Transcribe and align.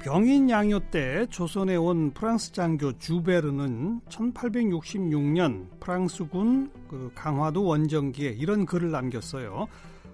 병인 0.00 0.50
양요 0.50 0.78
때 0.78 1.26
조선에 1.30 1.76
온 1.76 2.12
프랑스 2.12 2.52
장교 2.52 2.96
주베르는 2.96 4.02
1866년 4.08 5.80
프랑스군 5.80 6.70
그 6.88 7.10
강화도 7.14 7.64
원정기에 7.64 8.30
이런 8.30 8.66
글을 8.66 8.90
남겼어요. 8.92 9.66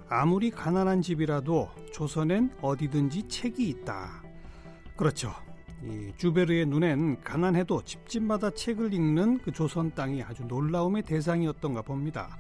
아무리 0.08 0.50
가난한 0.50 1.02
집이라도 1.02 1.70
조선엔 1.92 2.50
어디든지 2.62 3.28
책이 3.28 3.68
있다. 3.68 4.22
그렇죠. 4.96 5.32
이 5.84 6.12
주베르의 6.16 6.66
눈엔 6.66 7.20
가난해도 7.22 7.82
집집마다 7.82 8.50
책을 8.50 8.94
읽는 8.94 9.38
그 9.38 9.52
조선 9.52 9.92
땅이 9.94 10.22
아주 10.22 10.44
놀라움의 10.44 11.02
대상이었던가 11.02 11.82
봅니다. 11.82 12.38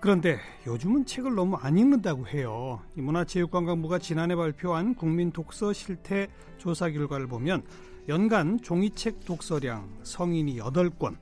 그런데 0.00 0.38
요즘은 0.66 1.04
책을 1.04 1.34
너무 1.34 1.56
안 1.56 1.76
읽는다고 1.76 2.26
해요. 2.26 2.80
이 2.96 3.02
문화체육관광부가 3.02 3.98
지난해 3.98 4.34
발표한 4.34 4.94
국민 4.94 5.30
독서 5.30 5.74
실태 5.74 6.28
조사 6.56 6.88
결과를 6.88 7.26
보면 7.26 7.62
연간 8.08 8.58
종이책 8.62 9.26
독서량 9.26 9.98
성인이 10.02 10.56
8권, 10.58 11.18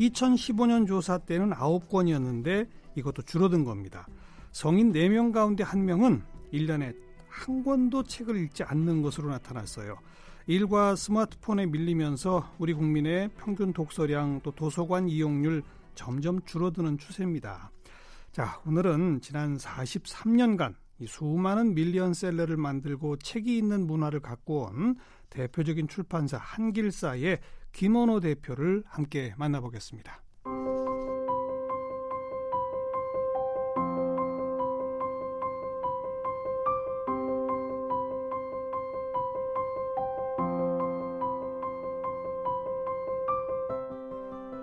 2015년 0.00 0.86
조사 0.86 1.18
때는 1.18 1.50
9권이었는데 1.50 2.68
이것도 2.94 3.20
줄어든 3.22 3.64
겁니다. 3.64 4.06
성인 4.50 4.92
4명 4.94 5.32
가운데 5.32 5.62
1명은 5.62 6.22
1년에 6.54 6.96
한 7.28 7.62
권도 7.62 8.04
책을 8.04 8.36
읽지 8.36 8.62
않는 8.62 9.02
것으로 9.02 9.28
나타났어요. 9.28 9.98
일과 10.46 10.96
스마트폰에 10.96 11.66
밀리면서 11.66 12.50
우리 12.58 12.72
국민의 12.72 13.28
평균 13.36 13.74
독서량 13.74 14.40
또 14.42 14.52
도서관 14.52 15.08
이용률 15.08 15.62
점점 15.94 16.42
줄어드는 16.46 16.96
추세입니다. 16.96 17.70
자, 18.32 18.62
오늘은 18.66 19.20
지난 19.20 19.58
43년간 19.58 20.74
이 20.98 21.06
수많은 21.06 21.74
밀리언셀러를 21.74 22.56
만들고 22.56 23.18
책이 23.18 23.58
있는 23.58 23.86
문화를 23.86 24.20
갖고 24.20 24.64
온 24.64 24.96
대표적인 25.28 25.86
출판사 25.86 26.38
한길사의 26.38 27.40
김원호 27.72 28.20
대표를 28.20 28.84
함께 28.86 29.34
만나보겠습니다. 29.36 30.22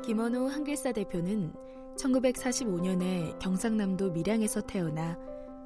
김원호 0.03 0.47
한길사 0.47 0.91
대표는 0.91 1.68
1945년에 1.99 3.37
경상남도 3.39 4.11
밀양에서 4.11 4.61
태어나 4.61 5.17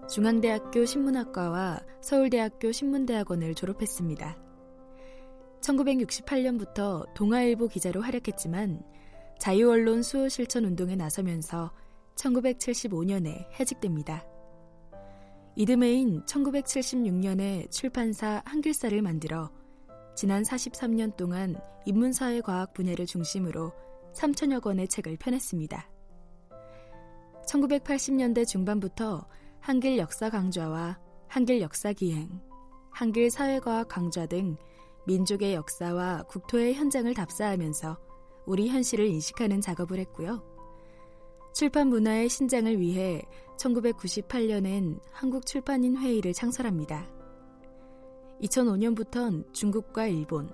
중앙대학교 0.09 0.85
신문학과와 0.85 1.79
서울대학교 2.01 2.71
신문대학원을 2.71 3.55
졸업했습니다. 3.55 4.37
1968년부터 5.61 7.13
동아일보 7.13 7.67
기자로 7.67 8.01
활약했지만 8.01 8.83
자유언론 9.39 10.03
수호 10.03 10.27
실천 10.27 10.65
운동에 10.65 10.95
나서면서 10.95 11.71
1975년에 12.15 13.47
해직됩니다. 13.59 14.25
이듬해인 15.55 16.23
1976년에 16.25 17.71
출판사 17.71 18.41
한길사를 18.45 18.99
만들어 19.01 19.51
지난 20.15 20.43
43년 20.43 21.15
동안 21.15 21.55
인문사회 21.85 22.41
과학 22.41 22.73
분야를 22.73 23.05
중심으로 23.05 23.71
3천여 24.13 24.61
권의 24.61 24.87
책을 24.87 25.17
펴냈습니다. 25.17 25.92
1980년대 27.47 28.47
중반부터 28.47 29.27
한길 29.59 29.97
역사 29.97 30.29
강좌와 30.29 30.99
한길 31.27 31.61
역사 31.61 31.93
기행, 31.93 32.29
한길 32.91 33.29
사회과학 33.29 33.87
강좌 33.87 34.25
등 34.25 34.55
민족의 35.05 35.53
역사와 35.55 36.23
국토의 36.23 36.75
현장을 36.75 37.13
답사하면서 37.13 37.97
우리 38.45 38.69
현실을 38.69 39.07
인식하는 39.07 39.61
작업을 39.61 39.99
했고요. 39.99 40.43
출판 41.53 41.87
문화의 41.87 42.29
신장을 42.29 42.79
위해 42.79 43.21
1998년엔 43.57 44.99
한국출판인 45.11 45.97
회의를 45.97 46.33
창설합니다. 46.33 47.07
2005년부턴 48.41 49.53
중국과 49.53 50.07
일본, 50.07 50.49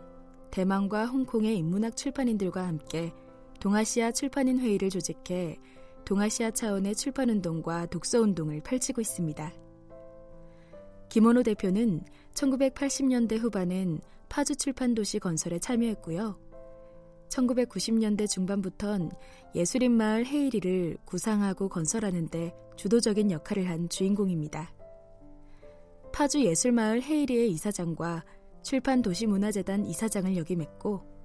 대만과 0.52 1.06
홍콩의 1.06 1.58
인문학 1.58 1.96
출판인들과 1.96 2.68
함께 2.68 3.14
동아시아 3.60 4.12
출판인 4.12 4.60
회의를 4.60 4.90
조직해 4.90 5.58
동아시아 6.06 6.52
차원의 6.52 6.96
출판운동과 6.96 7.88
독서운동을 7.88 8.62
펼치고 8.62 9.02
있습니다. 9.02 9.54
김원호 11.10 11.44
대표는 11.44 12.04
1980년대 12.34 13.40
후반엔 13.40 14.00
파주 14.30 14.56
출판 14.56 14.94
도시 14.94 15.20
건설에 15.20 15.60
참여했고요. 15.60 16.40
1990년대 17.30 18.30
중반부턴 18.30 19.12
예술인 19.56 19.92
마을 19.92 20.26
헤이리를 20.26 20.98
구상하고 21.06 21.70
건설하는데 21.70 22.54
주도적인 22.76 23.32
역할을 23.32 23.70
한 23.70 23.90
주인공입니다. 23.90 24.74
파주 26.12 26.44
예술마을 26.44 27.02
헤이리의 27.04 27.52
이사장과 27.52 28.24
출판 28.64 29.02
도시문화재단 29.02 29.86
이사장을 29.86 30.36
역임했고 30.38 31.19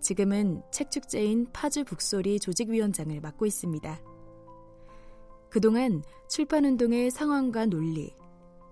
지금은 0.00 0.62
책축제인 0.70 1.48
파주 1.52 1.84
북소리 1.84 2.40
조직위원장을 2.40 3.20
맡고 3.20 3.46
있습니다. 3.46 4.00
그동안 5.50 6.02
출판운동의 6.28 7.10
상황과 7.10 7.66
논리, 7.66 8.14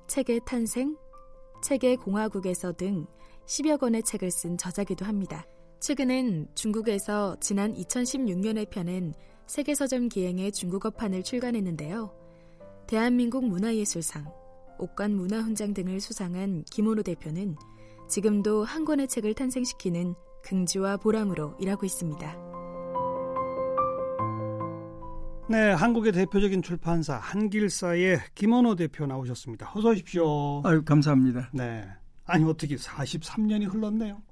책의 0.06 0.40
탄생, 0.44 0.96
책의 1.62 1.96
공화국에서 1.96 2.72
등 2.72 3.06
10여 3.46 3.78
권의 3.78 4.02
책을 4.02 4.30
쓴 4.30 4.56
저자기도 4.56 5.04
합니다. 5.04 5.46
최근엔 5.80 6.48
중국에서 6.54 7.36
지난 7.40 7.74
2016년에 7.74 8.68
펴낸 8.70 9.14
세계서점 9.46 10.08
기행의 10.08 10.52
중국어판을 10.52 11.22
출간했는데요. 11.22 12.12
대한민국 12.86 13.46
문화예술상, 13.46 14.32
옥관 14.78 15.14
문화훈장 15.14 15.74
등을 15.74 16.00
수상한 16.00 16.64
김원호 16.70 17.02
대표는 17.02 17.56
지금도 18.08 18.64
한 18.64 18.84
권의 18.84 19.08
책을 19.08 19.34
탄생시키는 19.34 20.14
긍지와 20.50 20.96
보람으로 20.98 21.56
일하고 21.58 21.84
있습니다. 21.86 22.36
네, 25.48 25.70
한국의 25.72 26.12
대표적인 26.12 26.62
출판사 26.62 27.16
한길사의 27.16 28.20
김원호 28.34 28.74
대표 28.76 29.06
나오셨습니다. 29.06 29.70
어서 29.74 29.90
오십시오. 29.90 30.62
아유, 30.64 30.82
감사합니다. 30.84 31.50
네. 31.52 31.84
아니 32.26 32.44
어떻게 32.44 32.76
43년이 32.76 33.72
흘렀네요. 33.72 34.22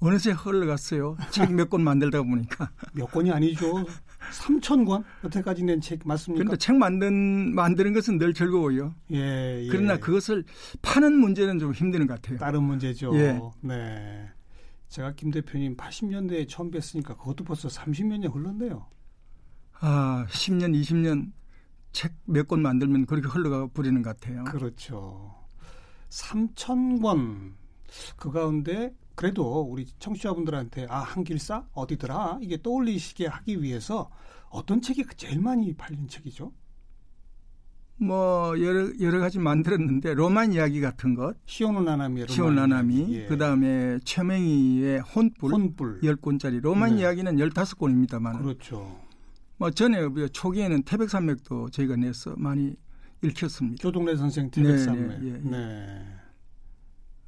어느새 0.00 0.30
흘러갔어요. 0.30 1.16
책 1.30 1.50
몇 1.52 1.68
권 1.70 1.82
만들다 1.82 2.22
보니까. 2.22 2.70
몇 2.94 3.06
권이 3.10 3.30
아니죠. 3.32 3.84
3천 4.32 4.86
권 4.86 5.04
여태까지 5.24 5.64
낸 5.64 5.80
책 5.80 6.00
맞습니까? 6.04 6.44
그런데 6.44 6.56
책 6.56 6.76
만든 6.76 7.54
만드는 7.54 7.92
것은 7.94 8.18
늘 8.18 8.32
즐거워요. 8.32 8.94
예, 9.12 9.62
예. 9.64 9.68
그러나 9.68 9.96
그것을 9.98 10.44
파는 10.82 11.14
문제는 11.14 11.58
좀 11.58 11.72
힘드는 11.72 12.06
것 12.06 12.14
같아요. 12.20 12.38
다른 12.38 12.62
문제죠. 12.62 13.14
예. 13.16 13.40
네. 13.60 14.30
제가 14.88 15.12
김 15.12 15.30
대표님 15.30 15.76
80년대에 15.76 16.48
처음 16.48 16.70
뵀으니까 16.70 17.16
그것도 17.18 17.44
벌써 17.44 17.68
30년이 17.68 18.32
흘렀네요. 18.34 18.86
아, 19.80 20.26
10년, 20.30 20.74
20년 20.80 21.32
책 21.92 22.14
몇 22.26 22.46
권 22.48 22.62
만들면 22.62 23.06
그렇게 23.06 23.28
흘러가 23.28 23.66
버리는 23.68 24.00
것 24.02 24.18
같아요. 24.18 24.44
그렇죠. 24.44 25.34
3천 26.10 27.02
권. 27.02 27.56
그 28.16 28.30
가운데 28.30 28.94
그래도 29.14 29.62
우리 29.62 29.86
청취자분들한테 29.98 30.86
아, 30.88 31.00
한길사 31.00 31.66
어디더라? 31.72 32.38
이게 32.42 32.60
떠올리시게 32.62 33.26
하기 33.26 33.62
위해서 33.62 34.10
어떤 34.50 34.80
책이 34.80 35.04
제일 35.16 35.40
많이 35.40 35.74
팔린 35.74 36.06
책이죠? 36.08 36.52
뭐 38.00 38.54
여러 38.60 38.88
여러 39.00 39.18
가지 39.18 39.38
만들었는데 39.38 40.14
로만 40.14 40.52
이야기 40.52 40.80
같은 40.80 41.14
것 41.14 41.36
시오노 41.46 41.82
나나미 41.82 42.26
시오노 42.28 42.52
나나미 42.52 43.06
예. 43.14 43.26
그다음에 43.26 43.98
최명희의 44.04 45.00
혼불, 45.00 45.52
혼불. 45.52 46.00
10권짜리 46.02 46.60
로만 46.60 46.94
네. 46.94 47.00
이야기는 47.00 47.36
15권입니다만 47.36 48.40
그렇죠. 48.40 49.00
뭐 49.56 49.70
전에 49.70 50.06
초기에는 50.32 50.82
태백산맥도 50.84 51.70
저희가 51.70 51.96
내서 51.96 52.34
많이 52.38 52.76
읽혔습니다. 53.22 53.80
조동래 53.82 54.14
선생 54.14 54.48
태백산맥. 54.50 55.08
네, 55.08 55.18
네, 55.18 55.32
예, 55.32 55.50
네. 55.50 56.06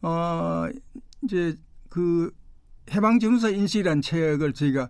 어 0.02 0.69
이제 1.25 1.56
그 1.88 2.31
해방전후사 2.93 3.50
인식이라는 3.50 4.02
책을 4.02 4.52
저희가 4.52 4.88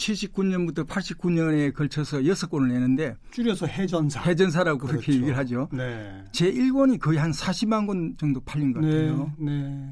79년부터 0.00 0.86
89년에 0.86 1.74
걸쳐서 1.74 2.18
6권을 2.18 2.68
내는데 2.68 3.16
줄여서 3.30 3.66
해전사. 3.66 4.22
해전사라고 4.22 4.78
그렇죠. 4.78 4.94
그렇게 4.94 5.12
얘기를 5.14 5.36
하죠. 5.36 5.68
네. 5.72 6.24
제 6.32 6.50
1권이 6.50 6.98
거의 6.98 7.18
한 7.18 7.30
40만 7.30 7.86
권 7.86 8.16
정도 8.18 8.40
팔린 8.40 8.72
것 8.72 8.80
같아요. 8.80 9.32
네. 9.38 9.52
네. 9.52 9.88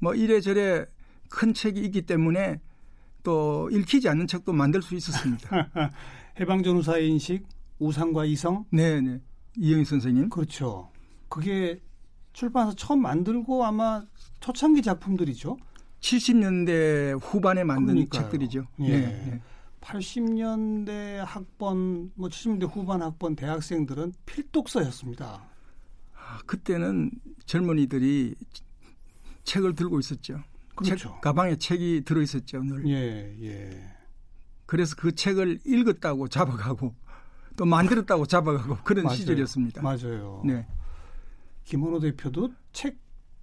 뭐 0.00 0.14
이래저래 0.14 0.84
큰 1.30 1.54
책이 1.54 1.80
있기 1.80 2.02
때문에 2.02 2.60
또 3.22 3.68
읽히지 3.72 4.08
않는 4.08 4.26
책도 4.26 4.52
만들 4.52 4.82
수 4.82 4.94
있었습니다. 4.94 5.48
해방전 6.38 6.76
후사의 6.76 7.08
인식, 7.08 7.44
우상과 7.78 8.26
이성. 8.26 8.64
네, 8.70 9.00
네. 9.00 9.20
이영희 9.56 9.84
선생님. 9.84 10.28
그렇죠. 10.28 10.90
그게 11.28 11.80
출판사 12.32 12.72
처음 12.76 13.02
만들고 13.02 13.64
아마 13.64 14.04
초창기 14.40 14.82
작품들이죠. 14.82 15.56
70년대 16.00 17.18
후반에 17.22 17.64
만든 17.64 17.94
그러니까요. 17.94 18.22
책들이죠. 18.22 18.66
예. 18.80 18.98
네. 18.98 19.42
80년대 19.80 21.16
학번, 21.24 22.10
뭐 22.14 22.28
70년대 22.28 22.70
후반 22.70 23.02
학번 23.02 23.36
대학생들은 23.36 24.12
필독서였습니다. 24.26 25.42
아, 26.14 26.38
그때는 26.46 27.10
젊은이들이 27.46 28.34
책을 29.44 29.74
들고 29.74 29.98
있었죠. 30.00 30.42
그렇죠. 30.74 31.08
책, 31.08 31.20
가방에 31.20 31.56
책이 31.56 32.02
들어 32.04 32.20
있었죠, 32.20 32.62
늘. 32.62 32.86
예, 32.88 33.34
예. 33.42 33.94
그래서 34.66 34.94
그 34.96 35.14
책을 35.14 35.60
읽었다고 35.64 36.28
잡아가고 36.28 36.94
또 37.56 37.64
만들었다고 37.64 38.26
잡아가고 38.26 38.78
그런 38.84 39.04
맞아요. 39.04 39.16
시절이었습니다. 39.16 39.82
맞아요. 39.82 40.42
네. 40.44 40.66
김원호 41.64 41.98
대표도 42.00 42.52
책 42.72 42.98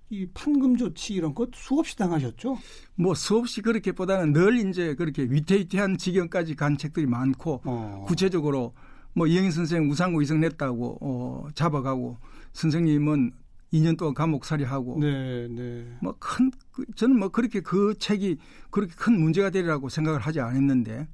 이 0.10 0.28
판금 0.34 0.78
조치 0.78 1.14
이런 1.14 1.34
것 1.34 1.50
수없이 1.54 1.98
당하셨죠? 1.98 2.58
뭐 2.96 3.16
수없이 3.16 3.62
그렇게보다는 3.62 4.34
늘 4.34 4.68
이제 4.68 4.94
그렇게 4.96 5.24
위태위태한 5.24 5.98
지경까지 5.98 6.56
간 6.56 6.78
책들이 6.78 7.06
많고 7.08 7.62
어. 7.66 8.06
구체적으로 8.08 8.74
뭐 9.14 9.28
이영희 9.28 9.50
선생 9.52 9.90
우상고 9.90 10.22
이성 10.22 10.42
냈다고 10.42 10.98
어, 11.02 11.48
잡아가고 11.56 12.18
선생님은 12.54 13.32
2년 13.74 13.98
동안 13.98 14.14
감옥살이하고 14.14 15.00
네, 15.00 15.48
네. 15.48 15.98
뭐큰 16.02 16.52
그, 16.72 16.86
저는 16.96 17.18
뭐 17.18 17.30
그렇게 17.30 17.60
그 17.62 17.96
책이 17.98 18.38
그렇게 18.70 18.94
큰 18.96 19.20
문제가 19.20 19.50
되리라고 19.50 19.90
생각을 19.90 20.20
하지 20.20 20.40
않았는데 20.40 21.08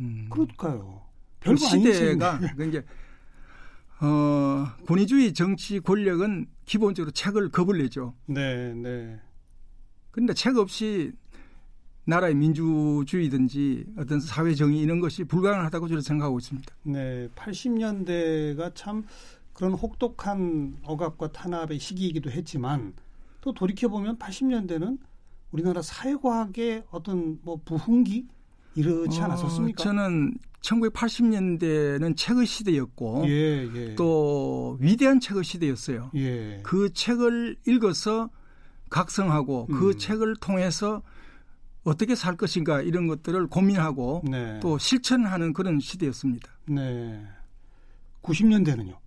음. 0.00 0.28
그럴까요? 0.30 1.02
별 1.40 1.56
시대가 1.56 2.38
그러니까 2.54 2.64
이제 2.64 2.84
어, 4.00 4.66
권위주의 4.86 5.34
정치 5.34 5.78
권력은 5.80 6.46
기본적으로 6.64 7.10
책을 7.10 7.50
겁을 7.50 7.78
내죠. 7.78 8.14
네, 8.26 8.72
네. 8.74 9.20
그런데 10.10 10.32
책 10.34 10.56
없이 10.56 11.12
나라의 12.04 12.34
민주주의든지 12.34 13.86
어떤 13.98 14.20
사회 14.20 14.54
정의 14.54 14.80
이런 14.80 15.00
것이 15.00 15.24
불가능하다고 15.24 15.88
저는 15.88 16.02
생각하고 16.02 16.38
있습니다. 16.38 16.74
네, 16.84 17.28
80년대가 17.36 18.74
참 18.74 19.04
그런 19.52 19.72
혹독한 19.72 20.78
억압과 20.82 21.32
탄압의 21.32 21.78
시기이기도 21.78 22.30
했지만 22.30 22.94
또 23.42 23.52
돌이켜 23.52 23.88
보면 23.88 24.18
80년대는 24.18 24.98
우리나라 25.50 25.82
사회과학의 25.82 26.84
어떤 26.90 27.38
뭐 27.42 27.60
부흥기 27.64 28.26
이렇지 28.74 29.20
어, 29.20 29.24
않았었습니까? 29.24 29.82
어, 29.82 29.84
저는 29.84 30.34
1980년대는 30.62 32.16
책의 32.16 32.46
시대였고 32.46 33.24
예, 33.26 33.68
예. 33.74 33.94
또 33.94 34.76
위대한 34.80 35.20
책의 35.20 35.44
시대였어요. 35.44 36.10
예. 36.16 36.60
그 36.62 36.92
책을 36.92 37.56
읽어서 37.66 38.30
각성하고 38.90 39.66
그 39.66 39.72
음. 39.72 39.80
그 39.80 39.96
책을 39.96 40.36
통해서 40.36 41.02
어떻게 41.82 42.14
살 42.14 42.36
것인가 42.36 42.82
이런 42.82 43.06
것들을 43.06 43.46
고민하고 43.46 44.22
네. 44.30 44.60
또 44.60 44.76
실천하는 44.76 45.52
그런 45.52 45.80
시대였습니다. 45.80 46.50
네. 46.66 47.26
90년대는요? 48.22 48.98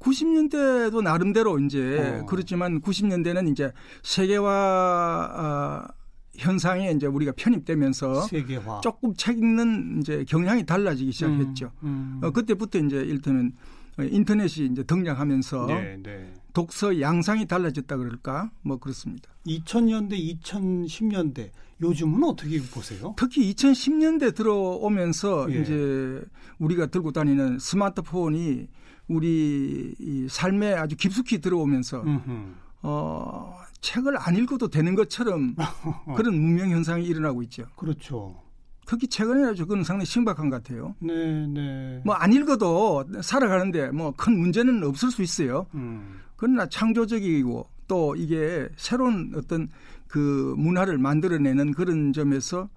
90년대도 0.00 1.02
나름대로 1.02 1.58
이제 1.58 2.20
어. 2.22 2.26
그렇지만 2.26 2.80
90년대는 2.80 3.50
이제 3.50 3.72
세계화 4.02 5.84
어, 5.90 5.97
현상에 6.38 6.90
이제 6.92 7.06
우리가 7.06 7.32
편입되면서 7.36 8.22
세계화. 8.22 8.80
조금 8.80 9.14
책 9.14 9.38
읽는 9.38 10.00
이제 10.00 10.24
경향이 10.26 10.64
달라지기 10.64 11.12
시작했죠. 11.12 11.72
음, 11.82 12.20
음. 12.22 12.26
어, 12.26 12.30
그때부터 12.30 12.78
이제 12.78 12.96
일테면 12.96 13.52
인터넷이 13.98 14.66
이제 14.66 14.82
등장하면서 14.84 15.66
네, 15.66 15.98
네. 16.02 16.32
독서 16.52 17.00
양상이 17.00 17.46
달라졌다 17.46 17.96
그럴까 17.96 18.50
뭐 18.62 18.78
그렇습니다. 18.78 19.28
2000년대, 19.46 20.40
2010년대 20.42 21.50
요즘은 21.80 22.24
어떻게 22.24 22.60
보세요? 22.60 23.14
특히 23.16 23.52
2010년대 23.52 24.34
들어오면서 24.34 25.52
예. 25.52 25.60
이제 25.60 26.22
우리가 26.58 26.86
들고 26.86 27.12
다니는 27.12 27.58
스마트폰이 27.58 28.68
우리 29.08 29.94
이 29.98 30.26
삶에 30.28 30.74
아주 30.74 30.96
깊숙이 30.96 31.40
들어오면서 31.40 32.02
음흠. 32.02 32.54
어, 32.82 33.54
책을 33.80 34.16
안 34.18 34.36
읽어도 34.36 34.68
되는 34.68 34.94
것처럼 34.94 35.54
그런 36.16 36.40
문명 36.40 36.70
현상이 36.70 37.04
일어나고 37.04 37.42
있죠. 37.44 37.64
그렇죠. 37.76 38.42
특히 38.86 39.06
최근에 39.06 39.44
아주 39.48 39.66
그건 39.66 39.84
상당히 39.84 40.06
심각한 40.06 40.48
것 40.48 40.62
같아요. 40.62 40.94
네, 41.00 41.46
네. 41.46 42.00
뭐 42.04 42.14
안 42.16 42.32
읽어도 42.32 43.04
살아가는데 43.22 43.90
뭐 43.90 44.12
큰 44.12 44.38
문제는 44.38 44.82
없을 44.84 45.10
수 45.10 45.22
있어요. 45.22 45.66
음. 45.74 46.20
그러나 46.36 46.66
창조적이고 46.66 47.68
또 47.86 48.16
이게 48.16 48.68
새로운 48.76 49.32
어떤 49.36 49.68
그 50.06 50.54
문화를 50.56 50.96
만들어내는 50.98 51.72
그런 51.74 52.12
점에서 52.14 52.68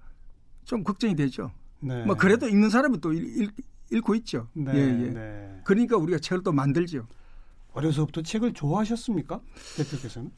좀 0.64 0.84
걱정이 0.84 1.16
되죠. 1.16 1.50
네. 1.80 2.04
뭐 2.04 2.14
그래도 2.14 2.46
읽는 2.46 2.68
사람은 2.70 3.00
또 3.00 3.12
읽, 3.12 3.50
읽고 3.90 4.14
있죠. 4.16 4.48
네, 4.52 4.72
예, 4.74 4.78
예. 4.80 5.10
네. 5.10 5.60
그러니까 5.64 5.96
우리가 5.96 6.18
책을 6.18 6.42
또 6.42 6.52
만들죠. 6.52 7.06
어려서부터 7.72 8.20
책을 8.22 8.52
좋아하셨습니까? 8.52 9.40
대표께서는? 9.78 10.30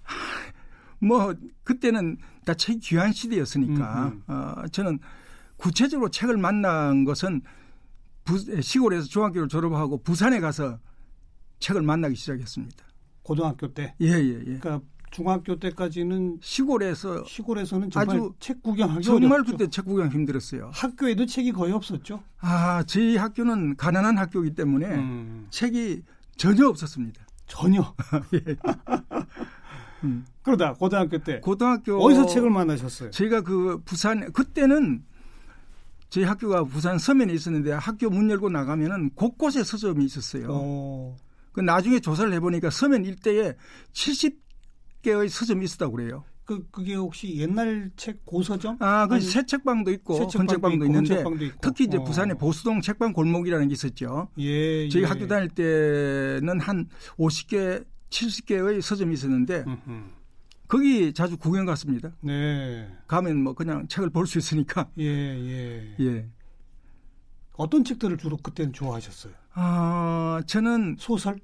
뭐 1.05 1.35
그때는 1.63 2.17
다책 2.45 2.81
귀한 2.81 3.13
시대였으니까 3.13 4.07
음, 4.07 4.23
음. 4.29 4.33
어, 4.33 4.69
저는 4.71 4.99
구체적으로 5.57 6.11
책을 6.11 6.37
만난 6.37 7.05
것은 7.05 7.43
부, 8.25 8.39
시골에서 8.39 9.07
중학교를 9.07 9.49
졸업하고 9.49 9.99
부산에 10.03 10.41
가서 10.41 10.79
책을 11.61 11.83
만나기 11.83 12.17
시작했습니다. 12.17 12.85
고등학교 13.23 13.73
때. 13.73 13.95
예, 14.01 14.07
예, 14.09 14.39
예. 14.41 14.59
그러니까 14.59 14.81
중학교 15.11 15.57
때까지는 15.57 16.39
시골에서 16.43 17.25
시골에서는 17.25 17.91
아주 17.95 18.35
책 18.41 18.63
구경하기 18.63 19.05
정말 19.05 19.33
어렵죠. 19.35 19.53
그때 19.53 19.71
책 19.71 19.85
구경 19.85 20.11
힘들었어요. 20.11 20.71
학교에도 20.75 21.25
책이 21.25 21.53
거의 21.53 21.73
없었죠. 21.73 22.23
아, 22.41 22.83
저희 22.83 23.17
학교는 23.17 23.77
가난한 23.77 24.19
학교이기 24.19 24.55
때문에 24.57 24.87
음. 24.87 25.47
책이 25.51 26.03
전혀 26.37 26.67
없었습니다. 26.67 27.25
전혀. 27.47 27.95
예. 28.35 28.57
음. 30.05 30.25
그러다 30.43 30.75
고등학교 30.75 31.19
때 31.19 31.41
고등학교 31.41 31.97
어디서 32.03 32.27
책을 32.27 32.51
만나셨어요? 32.51 33.11
저희가 33.11 33.41
그 33.43 33.81
부산 33.85 34.31
그때는 34.33 35.03
저희 36.11 36.25
학교가 36.25 36.65
부산 36.65 36.99
서면에 36.99 37.33
있었는데 37.33 37.73
학교 37.73 38.09
문 38.11 38.31
열고 38.31 38.51
나가면은 38.51 39.11
곳곳에 39.15 39.65
서점이 39.65 40.05
있었어요. 40.05 40.49
오. 40.49 41.17
그 41.53 41.61
나중에 41.61 41.99
조사를 42.01 42.33
해보니까 42.35 42.71
서면 42.71 43.05
일대에 43.05 43.55
70개의 43.93 45.29
서점이 45.29 45.65
있었다고 45.65 45.93
그래요. 45.97 46.25
그 46.45 46.63
그게 46.71 46.95
혹시 46.95 47.35
옛날 47.39 47.91
책 47.97 48.23
고서점? 48.27 48.77
아, 48.81 49.07
그 49.07 49.19
새 49.21 49.47
책방도 49.47 49.91
있고 49.93 50.19
헌책방도 50.19 50.85
있는데 50.85 51.21
있고. 51.21 51.35
특히 51.63 51.85
이제 51.85 51.97
어. 51.97 52.05
부산에 52.05 52.35
보수동 52.35 52.83
책방 52.83 53.15
골목이라는 53.15 53.67
게 53.69 53.73
있었죠. 53.73 54.29
예, 54.39 54.87
저희 54.91 55.03
예. 55.05 55.07
학교 55.07 55.27
다닐 55.27 55.49
때는 55.49 56.61
한 56.61 56.87
50개, 57.17 57.83
70개의 58.15 58.81
서점이 58.81 59.15
있었는데 59.15 59.65
음흠. 59.67 60.05
거기 60.69 61.13
자주 61.13 61.37
구경 61.37 61.67
갔습니다. 61.67 62.11
네. 62.23 62.89
가면 63.07 63.43
뭐 63.43 63.53
그냥 63.55 63.87
책을 63.89 64.11
볼 64.11 64.27
수 64.27 64.39
있으니까. 64.39 64.89
예, 64.99 65.05
예. 65.05 65.95
예. 66.01 66.29
어떤 67.57 67.85
책들을 67.85 68.17
주로 68.17 68.37
그때는 68.37 68.73
좋아하셨어요? 68.73 69.33
아, 69.55 70.41
저는 70.47 70.97
소설? 70.99 71.39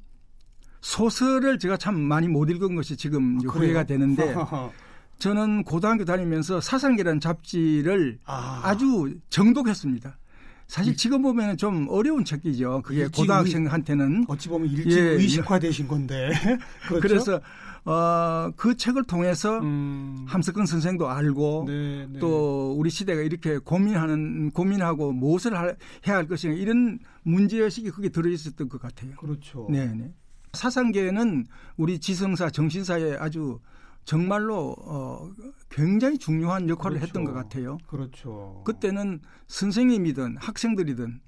소설을 0.81 1.59
제가 1.59 1.77
참 1.77 2.01
많이 2.01 2.27
못 2.27 2.49
읽은 2.51 2.75
것이 2.75 2.97
지금 2.97 3.39
아, 3.47 3.53
후회가 3.53 3.85
되는데 3.85 4.35
저는 5.19 5.65
고등학교 5.65 6.05
다니면서 6.07 6.61
사상계라는 6.61 7.21
잡지를 7.21 8.19
아. 8.25 8.75
주 8.77 9.19
정독했습니다. 9.29 10.17
사실 10.71 10.97
지금 10.97 11.21
보면 11.23 11.57
좀 11.57 11.89
어려운 11.91 12.25
책이죠. 12.25 12.83
그게 12.85 13.09
고등학생한테는 13.09 14.27
어찌 14.29 14.49
보면 14.49 14.71
일찍 14.71 14.93
예. 14.93 15.01
의식화되신 15.01 15.89
건데. 15.89 16.31
그렇죠? 16.87 17.01
그래서 17.01 17.41
어, 17.85 18.53
그 18.55 18.77
책을 18.77 19.03
통해서 19.03 19.59
음. 19.59 20.25
함석근 20.29 20.67
선생도 20.67 21.09
알고 21.09 21.65
네, 21.67 22.07
네. 22.09 22.19
또 22.21 22.73
우리 22.79 22.89
시대가 22.89 23.21
이렇게 23.21 23.59
고민하는 23.59 24.53
고민하고 24.53 25.11
무엇을 25.11 25.59
할, 25.59 25.77
해야 26.07 26.15
할 26.15 26.29
것인가 26.29 26.57
이런 26.57 27.01
문제 27.25 27.59
의식이 27.59 27.91
거기에 27.91 28.11
들어 28.11 28.31
있었던 28.31 28.69
것 28.69 28.81
같아요. 28.81 29.17
그렇죠. 29.17 29.67
네, 29.69 29.87
네. 29.87 30.15
사상계는 30.53 31.47
우리 31.79 31.99
지성사 31.99 32.51
정신사에 32.51 33.17
아주 33.19 33.59
정말로 34.05 34.75
어, 34.79 35.31
굉장히 35.69 36.19
중요한 36.19 36.69
역할을 36.69 36.99
그렇죠. 36.99 37.07
했던 37.07 37.25
것 37.25 37.33
같아요. 37.33 37.79
그렇죠. 37.87 38.63
그때는 38.65 39.21
선생님이든 39.47 40.39
학생들이든 40.39 41.21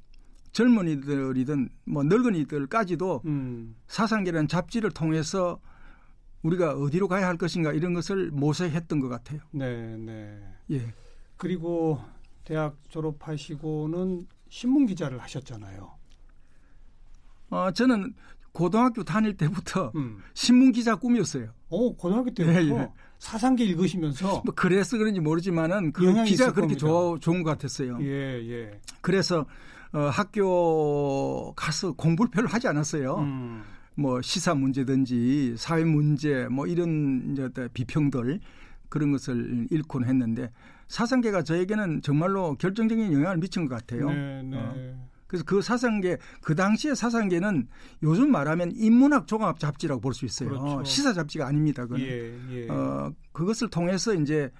젊은이들이든 0.52 1.68
뭐 1.86 2.02
늙은이들까지도 2.04 3.22
음. 3.24 3.76
사상계라는 3.86 4.48
잡지를 4.48 4.90
통해서 4.90 5.60
우리가 6.42 6.72
어디로 6.72 7.08
가야 7.08 7.26
할 7.26 7.36
것인가 7.36 7.72
이런 7.72 7.94
것을 7.94 8.30
모색했던 8.30 9.00
것 9.00 9.08
같아요. 9.08 9.40
네, 9.52 9.96
네. 9.96 10.42
예. 10.70 10.92
그리고 11.36 12.00
대학 12.44 12.76
졸업하시고는 12.88 14.26
신문 14.48 14.86
기자를 14.86 15.18
하셨잖아요. 15.18 15.90
어, 17.50 17.70
저는 17.70 18.14
고등학교 18.52 19.02
다닐 19.02 19.36
때부터 19.36 19.92
음. 19.96 20.18
신문 20.34 20.72
기자 20.72 20.94
꿈이었어요. 20.96 21.48
어, 21.70 21.96
고등학교 21.96 22.32
때부터 22.32 22.62
예, 22.62 22.68
예. 22.68 22.90
사상계 23.18 23.64
읽으시면서 23.64 24.42
뭐 24.44 24.54
그래서 24.54 24.98
그런지 24.98 25.20
모르지만은 25.20 25.92
그 25.92 26.24
기자 26.24 26.52
그렇게 26.52 26.76
좋아, 26.76 27.18
좋은 27.18 27.42
것 27.42 27.50
같았어요. 27.50 27.98
예, 28.02 28.06
예. 28.06 28.80
그래서 29.00 29.46
어, 29.92 30.00
학교 30.00 31.52
가서 31.54 31.92
공부를 31.92 32.30
별로 32.30 32.48
하지 32.48 32.68
않았어요. 32.68 33.16
음. 33.18 33.62
뭐 33.94 34.22
시사 34.22 34.54
문제든지 34.54 35.54
사회 35.56 35.84
문제 35.84 36.46
뭐 36.50 36.66
이런 36.66 37.32
이제 37.32 37.48
비평들 37.74 38.40
그런 38.88 39.12
것을 39.12 39.68
읽곤 39.70 40.04
했는데 40.04 40.50
사상계가 40.88 41.42
저에게는 41.42 42.02
정말로 42.02 42.54
결정적인 42.56 43.12
영향을 43.12 43.38
미친 43.38 43.66
것 43.66 43.74
같아요. 43.74 44.10
네, 44.10 44.42
네. 44.42 44.56
어. 44.58 45.11
그래서 45.32 45.46
그 45.46 45.62
사상계 45.62 46.18
그 46.42 46.54
당시의 46.54 46.94
사상계는 46.94 47.66
요즘 48.02 48.30
말하면 48.30 48.72
인문학 48.74 49.26
종합 49.26 49.58
잡지라고 49.58 49.98
볼 50.02 50.12
수 50.12 50.26
있어요. 50.26 50.50
그렇죠. 50.50 50.84
시사 50.84 51.14
잡지가 51.14 51.46
아닙니다. 51.46 51.84
그건. 51.86 52.00
예, 52.02 52.38
예. 52.50 52.68
어, 52.68 53.10
그것을 53.32 53.70
통해서 53.70 54.12
이제 54.12 54.50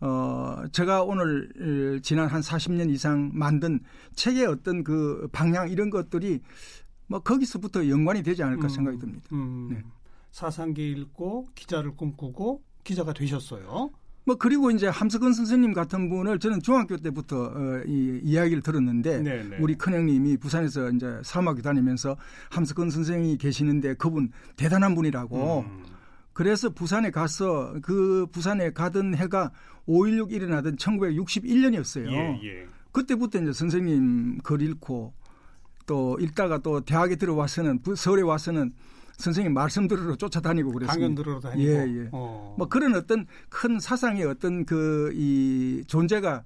어, 0.00 0.62
제가 0.72 1.02
오늘 1.02 2.00
지난 2.02 2.28
한 2.28 2.40
40년 2.40 2.90
이상 2.90 3.30
만든 3.34 3.78
책의 4.14 4.46
어떤 4.46 4.82
그 4.84 5.28
방향 5.32 5.68
이런 5.68 5.90
것들이 5.90 6.40
뭐 7.08 7.20
거기서부터 7.20 7.86
연관이 7.90 8.22
되지 8.22 8.42
않을까 8.42 8.64
음, 8.64 8.68
생각이 8.70 8.98
듭니다. 8.98 9.28
음, 9.32 9.68
네. 9.70 9.82
사상계 10.30 10.82
읽고 10.92 11.50
기자를 11.54 11.94
꿈꾸고 11.94 12.62
기자가 12.84 13.12
되셨어요. 13.12 13.90
뭐 14.26 14.34
그리고 14.34 14.72
이제 14.72 14.88
함석헌 14.88 15.32
선생님 15.32 15.72
같은 15.72 16.08
분을 16.08 16.40
저는 16.40 16.60
중학교 16.60 16.96
때부터 16.96 17.44
어, 17.44 17.82
이 17.86 18.20
이야기를 18.24 18.60
들었는데 18.60 19.20
네네. 19.22 19.48
네. 19.50 19.56
우리 19.60 19.76
큰형님이 19.76 20.36
부산에서 20.36 20.90
이제 20.90 21.20
사막교 21.22 21.62
다니면서 21.62 22.16
함석헌 22.50 22.90
선생이 22.90 23.38
계시는데 23.38 23.94
그분 23.94 24.32
대단한 24.56 24.96
분이라고 24.96 25.60
음. 25.60 25.84
그래서 26.32 26.70
부산에 26.70 27.12
가서 27.12 27.76
그 27.82 28.26
부산에 28.32 28.72
가던 28.72 29.14
해가 29.14 29.52
5.16 29.88 30.32
일어나던 30.32 30.76
1961년이었어요. 30.76 32.10
예, 32.10 32.40
예. 32.42 32.66
그때부터 32.90 33.40
이제 33.40 33.52
선생님 33.52 34.38
글 34.42 34.60
읽고 34.60 35.14
또 35.86 36.18
읽다가 36.20 36.58
또 36.58 36.80
대학에 36.80 37.14
들어와서는 37.14 37.78
서울에 37.94 38.22
와서는 38.22 38.72
선생님 39.16 39.54
말씀 39.54 39.88
들으러 39.88 40.14
쫓아다니고 40.16 40.72
그랬습니다. 40.72 40.94
강연 40.94 41.14
들으러 41.14 41.40
다니고. 41.40 41.62
예, 41.62 41.74
예. 41.86 42.08
어. 42.12 42.54
뭐 42.58 42.68
그런 42.68 42.94
어떤 42.94 43.26
큰 43.48 43.78
사상의 43.80 44.24
어떤 44.24 44.64
그 44.64 45.10
이 45.14 45.82
존재가 45.86 46.44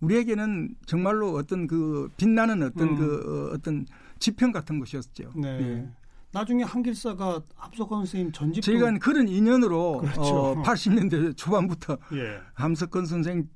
우리에게는 0.00 0.74
정말로 0.86 1.34
어떤 1.34 1.66
그 1.66 2.10
빛나는 2.16 2.62
어떤 2.62 2.88
음. 2.88 2.96
그 2.96 3.48
어, 3.50 3.54
어떤 3.54 3.86
지평 4.18 4.52
같은 4.52 4.78
것이었죠. 4.78 5.32
네. 5.34 5.48
예. 5.48 5.88
나중에 6.32 6.64
한길사가 6.64 7.40
함석헌 7.54 8.00
선생님 8.00 8.32
전집 8.32 8.62
저희가 8.62 8.98
그런 8.98 9.26
인연으로 9.26 9.98
그렇죠. 10.00 10.20
어, 10.60 10.62
80년대 10.62 11.34
초반부터 11.36 11.96
예. 12.12 12.40
함석헌 12.54 13.06
선생 13.06 13.48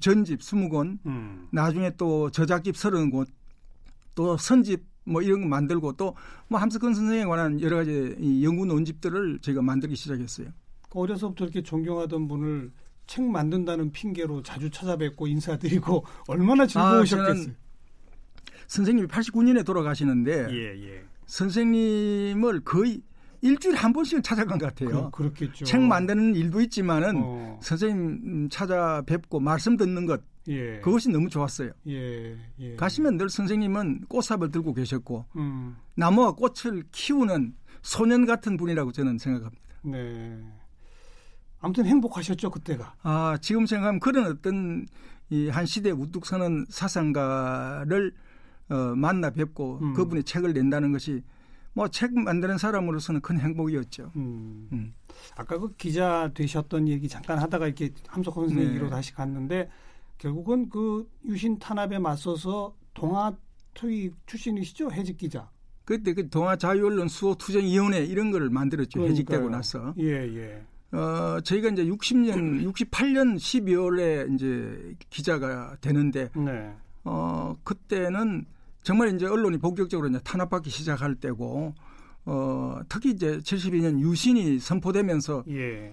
전집 0.00 0.40
20권, 0.40 0.98
음. 1.06 1.48
나중에 1.52 1.90
또 1.96 2.30
저작집 2.30 2.74
30곳, 2.74 3.26
또 4.14 4.36
선집 4.36 4.87
뭐 5.08 5.22
이런 5.22 5.40
거 5.42 5.48
만들고 5.48 5.92
또 5.94 6.14
뭐 6.48 6.58
함석헌 6.60 6.94
선생에 6.94 7.24
관한 7.26 7.60
여러 7.60 7.76
가지 7.76 8.16
이 8.18 8.44
연구 8.44 8.64
논집들을 8.64 9.40
저희가 9.40 9.60
만들기 9.62 9.94
시작했어요. 9.96 10.48
어려서부터 10.90 11.44
이렇게 11.44 11.62
존경하던 11.62 12.26
분을 12.26 12.70
책 13.06 13.24
만든다는 13.24 13.92
핑계로 13.92 14.42
자주 14.42 14.70
찾아뵙고 14.70 15.26
인사드리고 15.26 16.04
얼마나 16.28 16.66
즐거우셨겠어요. 16.66 17.52
아, 17.52 17.68
선생님이 18.66 19.08
89년에 19.08 19.64
돌아가시는데 19.64 20.48
예, 20.50 20.88
예. 20.88 21.04
선생님을 21.26 22.60
거의 22.60 23.02
일주일에 23.40 23.76
한 23.76 23.92
번씩은 23.92 24.22
찾아간 24.22 24.58
것 24.58 24.66
같아요. 24.66 25.10
그, 25.10 25.22
렇겠죠책 25.24 25.80
만드는 25.80 26.34
일도 26.34 26.60
있지만은 26.62 27.14
어. 27.16 27.58
선생님 27.62 28.48
찾아뵙고 28.50 29.40
말씀 29.40 29.76
듣는 29.76 30.06
것 30.06 30.20
예. 30.48 30.80
그것이 30.80 31.10
너무 31.10 31.28
좋았어요. 31.28 31.70
예, 31.88 32.36
예. 32.58 32.76
가시면 32.76 33.18
늘 33.18 33.28
선생님은 33.28 34.06
꽃삽을 34.08 34.50
들고 34.50 34.72
계셨고 34.74 35.26
음. 35.36 35.76
나무와 35.94 36.32
꽃을 36.32 36.84
키우는 36.90 37.54
소년 37.82 38.24
같은 38.26 38.56
분이라고 38.56 38.92
저는 38.92 39.18
생각합니다. 39.18 39.62
네. 39.84 40.38
아무튼 41.60 41.86
행복하셨죠 41.86 42.50
그때가. 42.50 42.94
아 43.02 43.36
지금 43.40 43.66
생각하면 43.66 44.00
그런 44.00 44.26
어떤 44.26 44.86
이 45.30 45.50
한 45.50 45.66
시대 45.66 45.90
우뚝 45.90 46.24
서는 46.24 46.64
사상가를 46.70 48.12
어, 48.70 48.74
만나 48.96 49.30
뵙고 49.30 49.78
음. 49.82 49.92
그분이 49.94 50.22
책을 50.24 50.52
낸다는 50.54 50.92
것이 50.92 51.22
뭐 51.78 51.86
책 51.88 52.12
만드는 52.12 52.58
사람으로서는 52.58 53.20
큰 53.20 53.38
행복이었죠. 53.38 54.10
음. 54.16 54.68
음. 54.72 54.94
아까 55.36 55.58
그 55.58 55.74
기자 55.76 56.28
되셨던 56.34 56.88
얘기 56.88 57.08
잠깐 57.08 57.38
하다가 57.38 57.66
이렇게 57.66 57.92
함석헌 58.08 58.48
선생 58.48 58.64
네. 58.64 58.70
얘기로 58.70 58.90
다시 58.90 59.14
갔는데 59.14 59.70
결국은 60.18 60.68
그 60.68 61.08
유신 61.24 61.56
탄압에 61.58 61.98
맞서서 62.00 62.74
동아 62.94 63.32
투입 63.74 64.14
출신이시죠 64.26 64.90
해직 64.90 65.18
기자. 65.18 65.48
그때 65.84 66.12
그 66.14 66.28
동아 66.28 66.56
자유언론 66.56 67.06
수호 67.08 67.36
투쟁 67.36 67.64
위원회 67.64 68.04
이런 68.04 68.32
거를 68.32 68.50
만들었죠 68.50 68.98
그러니까요. 68.98 69.12
해직되고 69.12 69.48
나서. 69.48 69.94
예 69.98 70.26
예. 70.34 70.62
어 70.90 71.40
저희가 71.42 71.68
이제 71.68 71.84
60년 71.84 72.64
68년 72.72 73.36
12월에 73.36 74.34
이제 74.34 74.96
기자가 75.10 75.76
되는데 75.80 76.28
네. 76.34 76.74
어 77.04 77.56
그때는 77.62 78.46
정말 78.88 79.14
이제 79.14 79.26
언론이 79.26 79.58
본격적으로 79.58 80.08
이제 80.08 80.18
탄압받기 80.24 80.70
시작할 80.70 81.14
때고 81.16 81.74
어 82.24 82.80
특히 82.88 83.10
이제 83.10 83.36
72년 83.36 84.00
유신이 84.00 84.60
선포되면서 84.60 85.44
예. 85.50 85.92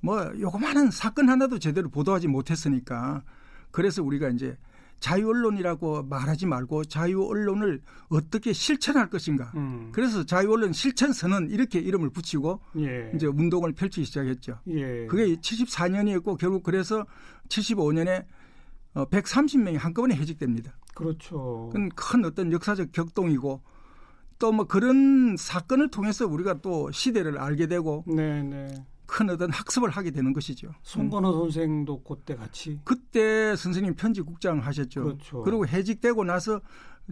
뭐 0.00 0.32
요거만한 0.40 0.90
사건 0.90 1.28
하나도 1.28 1.58
제대로 1.58 1.90
보도하지 1.90 2.28
못했으니까 2.28 3.22
그래서 3.70 4.02
우리가 4.02 4.30
이제 4.30 4.56
자유 5.00 5.28
언론이라고 5.28 6.04
말하지 6.04 6.46
말고 6.46 6.86
자유 6.86 7.26
언론을 7.26 7.82
어떻게 8.08 8.54
실천할 8.54 9.10
것인가. 9.10 9.52
음. 9.56 9.90
그래서 9.92 10.24
자유 10.24 10.50
언론 10.50 10.72
실천 10.72 11.12
선언 11.12 11.50
이렇게 11.50 11.78
이름을 11.78 12.08
붙이고 12.08 12.58
예. 12.78 13.12
이제 13.14 13.26
운동을 13.26 13.74
펼치기 13.74 14.06
시작했죠. 14.06 14.60
예. 14.68 15.06
그게 15.08 15.36
74년이었고 15.36 16.38
결국 16.38 16.62
그래서 16.62 17.04
75년에 17.50 18.24
어 18.94 19.04
130명이 19.10 19.76
한꺼번에 19.76 20.16
해직됩니다. 20.16 20.72
그렇죠. 20.94 21.68
그건 21.72 21.88
큰 21.90 22.24
어떤 22.24 22.52
역사적 22.52 22.92
격동이고 22.92 23.60
또 24.38 24.52
뭐 24.52 24.66
그런 24.66 25.36
사건을 25.36 25.88
통해서 25.88 26.26
우리가 26.26 26.60
또 26.60 26.90
시대를 26.90 27.38
알게 27.38 27.66
되고 27.66 28.04
네네. 28.06 28.42
네. 28.42 28.84
큰 29.06 29.30
어떤 29.30 29.50
학습을 29.50 29.90
하게 29.90 30.10
되는 30.10 30.32
것이죠. 30.32 30.72
송건호 30.82 31.28
음. 31.28 31.32
선생도 31.34 32.02
그때 32.02 32.34
같이 32.34 32.78
그때 32.84 33.54
선생님 33.54 33.94
편집국장 33.94 34.58
하셨죠. 34.58 35.02
그렇죠. 35.04 35.42
그리고 35.42 35.66
해직되고 35.66 36.24
나서 36.24 36.60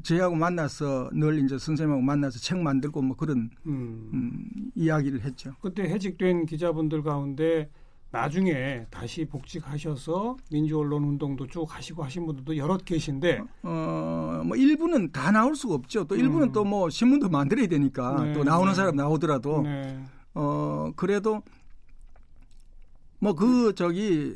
저희하고 0.02 0.34
만나서 0.34 1.10
늘 1.12 1.38
이제 1.44 1.58
선생님하고 1.58 2.02
만나서 2.02 2.38
책 2.38 2.58
만들고 2.58 3.02
뭐 3.02 3.16
그런 3.16 3.50
음. 3.66 4.10
음, 4.12 4.70
이야기를 4.74 5.20
했죠. 5.20 5.54
그때 5.60 5.82
해직된 5.82 6.46
기자분들 6.46 7.02
가운데 7.02 7.70
나중에 8.12 8.86
다시 8.90 9.24
복직하셔서 9.24 10.36
민주언론 10.50 11.02
운동도 11.02 11.46
쭉 11.46 11.64
하시고 11.74 12.04
하신 12.04 12.26
분들도 12.26 12.56
여럿 12.58 12.84
계신데 12.84 13.42
어, 13.62 14.42
뭐 14.44 14.54
일부는 14.56 15.12
다 15.12 15.30
나올 15.30 15.56
수가 15.56 15.74
없죠. 15.74 16.04
또 16.04 16.14
일부는 16.14 16.48
음. 16.48 16.52
또뭐 16.52 16.90
신문도 16.90 17.30
만들어야 17.30 17.66
되니까 17.66 18.22
네, 18.22 18.32
또 18.34 18.44
나오는 18.44 18.70
네. 18.70 18.76
사람 18.76 18.96
나오더라도 18.96 19.62
네. 19.62 20.04
어 20.34 20.92
그래도 20.94 21.42
뭐 23.18 23.34
그 23.34 23.74
저기 23.74 24.34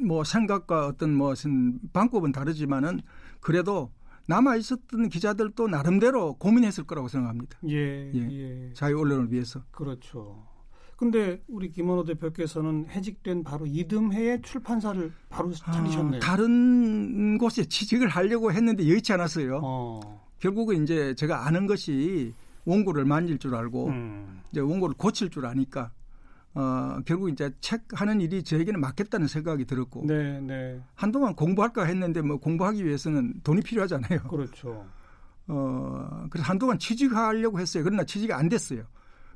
뭐 0.00 0.24
생각과 0.24 0.88
어떤 0.88 1.14
무슨 1.14 1.78
방법은 1.92 2.32
다르지만은 2.32 3.02
그래도 3.40 3.92
남아 4.26 4.56
있었던 4.56 5.08
기자들도 5.10 5.68
나름대로 5.68 6.34
고민했을 6.34 6.84
거라고 6.84 7.08
생각합니다. 7.08 7.58
예, 7.68 8.10
예. 8.14 8.28
예. 8.30 8.72
자유 8.72 8.98
언론을 8.98 9.30
위해서. 9.30 9.62
그렇죠. 9.70 10.51
근데 11.02 11.42
우리 11.48 11.68
김원호 11.68 12.04
대표께서는 12.04 12.86
해직된 12.88 13.42
바로 13.42 13.66
이듬해에 13.66 14.40
출판사를 14.40 15.12
바로 15.30 15.52
차리셨네요. 15.52 16.18
아, 16.18 16.24
다른 16.24 17.38
곳에 17.38 17.64
취직을 17.64 18.06
하려고 18.06 18.52
했는데 18.52 18.88
여의치 18.88 19.12
않았어요. 19.12 19.60
어. 19.64 20.22
결국은 20.38 20.84
이제 20.84 21.12
제가 21.16 21.44
아는 21.44 21.66
것이 21.66 22.32
원고를 22.66 23.04
만질 23.04 23.38
줄 23.38 23.56
알고 23.56 23.88
음. 23.88 24.42
이제 24.52 24.60
원고를 24.60 24.94
고칠 24.96 25.28
줄 25.28 25.44
아니까 25.44 25.90
어, 26.54 26.98
결국 27.04 27.30
이제 27.30 27.50
책 27.60 27.82
하는 28.00 28.20
일이 28.20 28.44
저에게는 28.44 28.80
맞겠다는 28.80 29.26
생각이 29.26 29.64
들었고 29.64 30.04
네, 30.06 30.40
네. 30.40 30.80
한동안 30.94 31.34
공부할까 31.34 31.82
했는데 31.82 32.22
뭐 32.22 32.36
공부하기 32.36 32.86
위해서는 32.86 33.40
돈이 33.42 33.62
필요하잖아요. 33.62 34.20
그렇죠. 34.30 34.86
어, 35.48 36.26
그래서 36.30 36.48
한동안 36.48 36.78
취직하려고 36.78 37.58
했어요. 37.58 37.82
그러나 37.82 38.04
취직이 38.04 38.32
안 38.32 38.48
됐어요. 38.48 38.84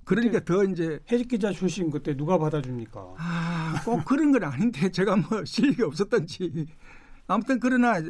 그러니까 0.06 0.38
더 0.44 0.62
이제 0.62 1.00
해직 1.10 1.26
기자 1.26 1.50
출신 1.50 1.90
그때 1.90 2.16
누가 2.16 2.38
받아줍니까? 2.38 3.14
아, 3.18 3.82
꼭 3.84 4.04
그런 4.04 4.30
건 4.30 4.44
아닌데 4.44 4.88
제가 4.88 5.16
뭐 5.16 5.44
실력이 5.44 5.82
없었던지 5.82 6.68
아무튼 7.26 7.58
그러나 7.58 8.00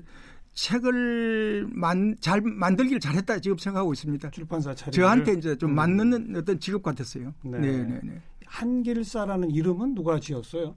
책을 0.53 1.69
만, 1.71 2.15
잘 2.21 2.43
만들기를 2.43 3.00
잘했다 3.00 3.38
지금 3.38 3.57
생각하고 3.57 3.95
있습니다. 3.95 4.31
출판사 4.31 4.75
차리 4.75 4.93
저한테 4.93 5.33
이제 5.33 5.57
좀 5.57 5.71
음. 5.71 5.75
맞는 5.75 6.37
어떤 6.37 6.61
직업 6.61 6.83
같았어요. 6.83 7.33
네, 7.43 7.59
네, 7.59 7.85
네. 7.85 8.00
네. 8.03 8.23
한길사라는 8.45 9.50
이름은 9.50 9.95
누가 9.95 10.21
지었어요? 10.21 10.76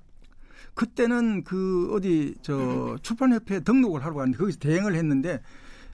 그때는 0.74 1.44
그 1.44 1.90
어디 1.94 2.36
저 2.42 2.98
출판협회에 3.02 3.60
등록을 3.62 4.06
하러 4.06 4.16
갔는데 4.16 4.38
거기서 4.38 4.60
대행을 4.60 4.96
했는데 4.96 5.42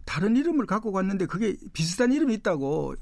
다른 0.06 0.36
이름을 0.36 0.68
갖고 0.68 0.92
갔는데 0.92 1.26
그게 1.26 1.56
비슷한 1.74 2.14
이름이 2.14 2.36
있다고 2.36 2.96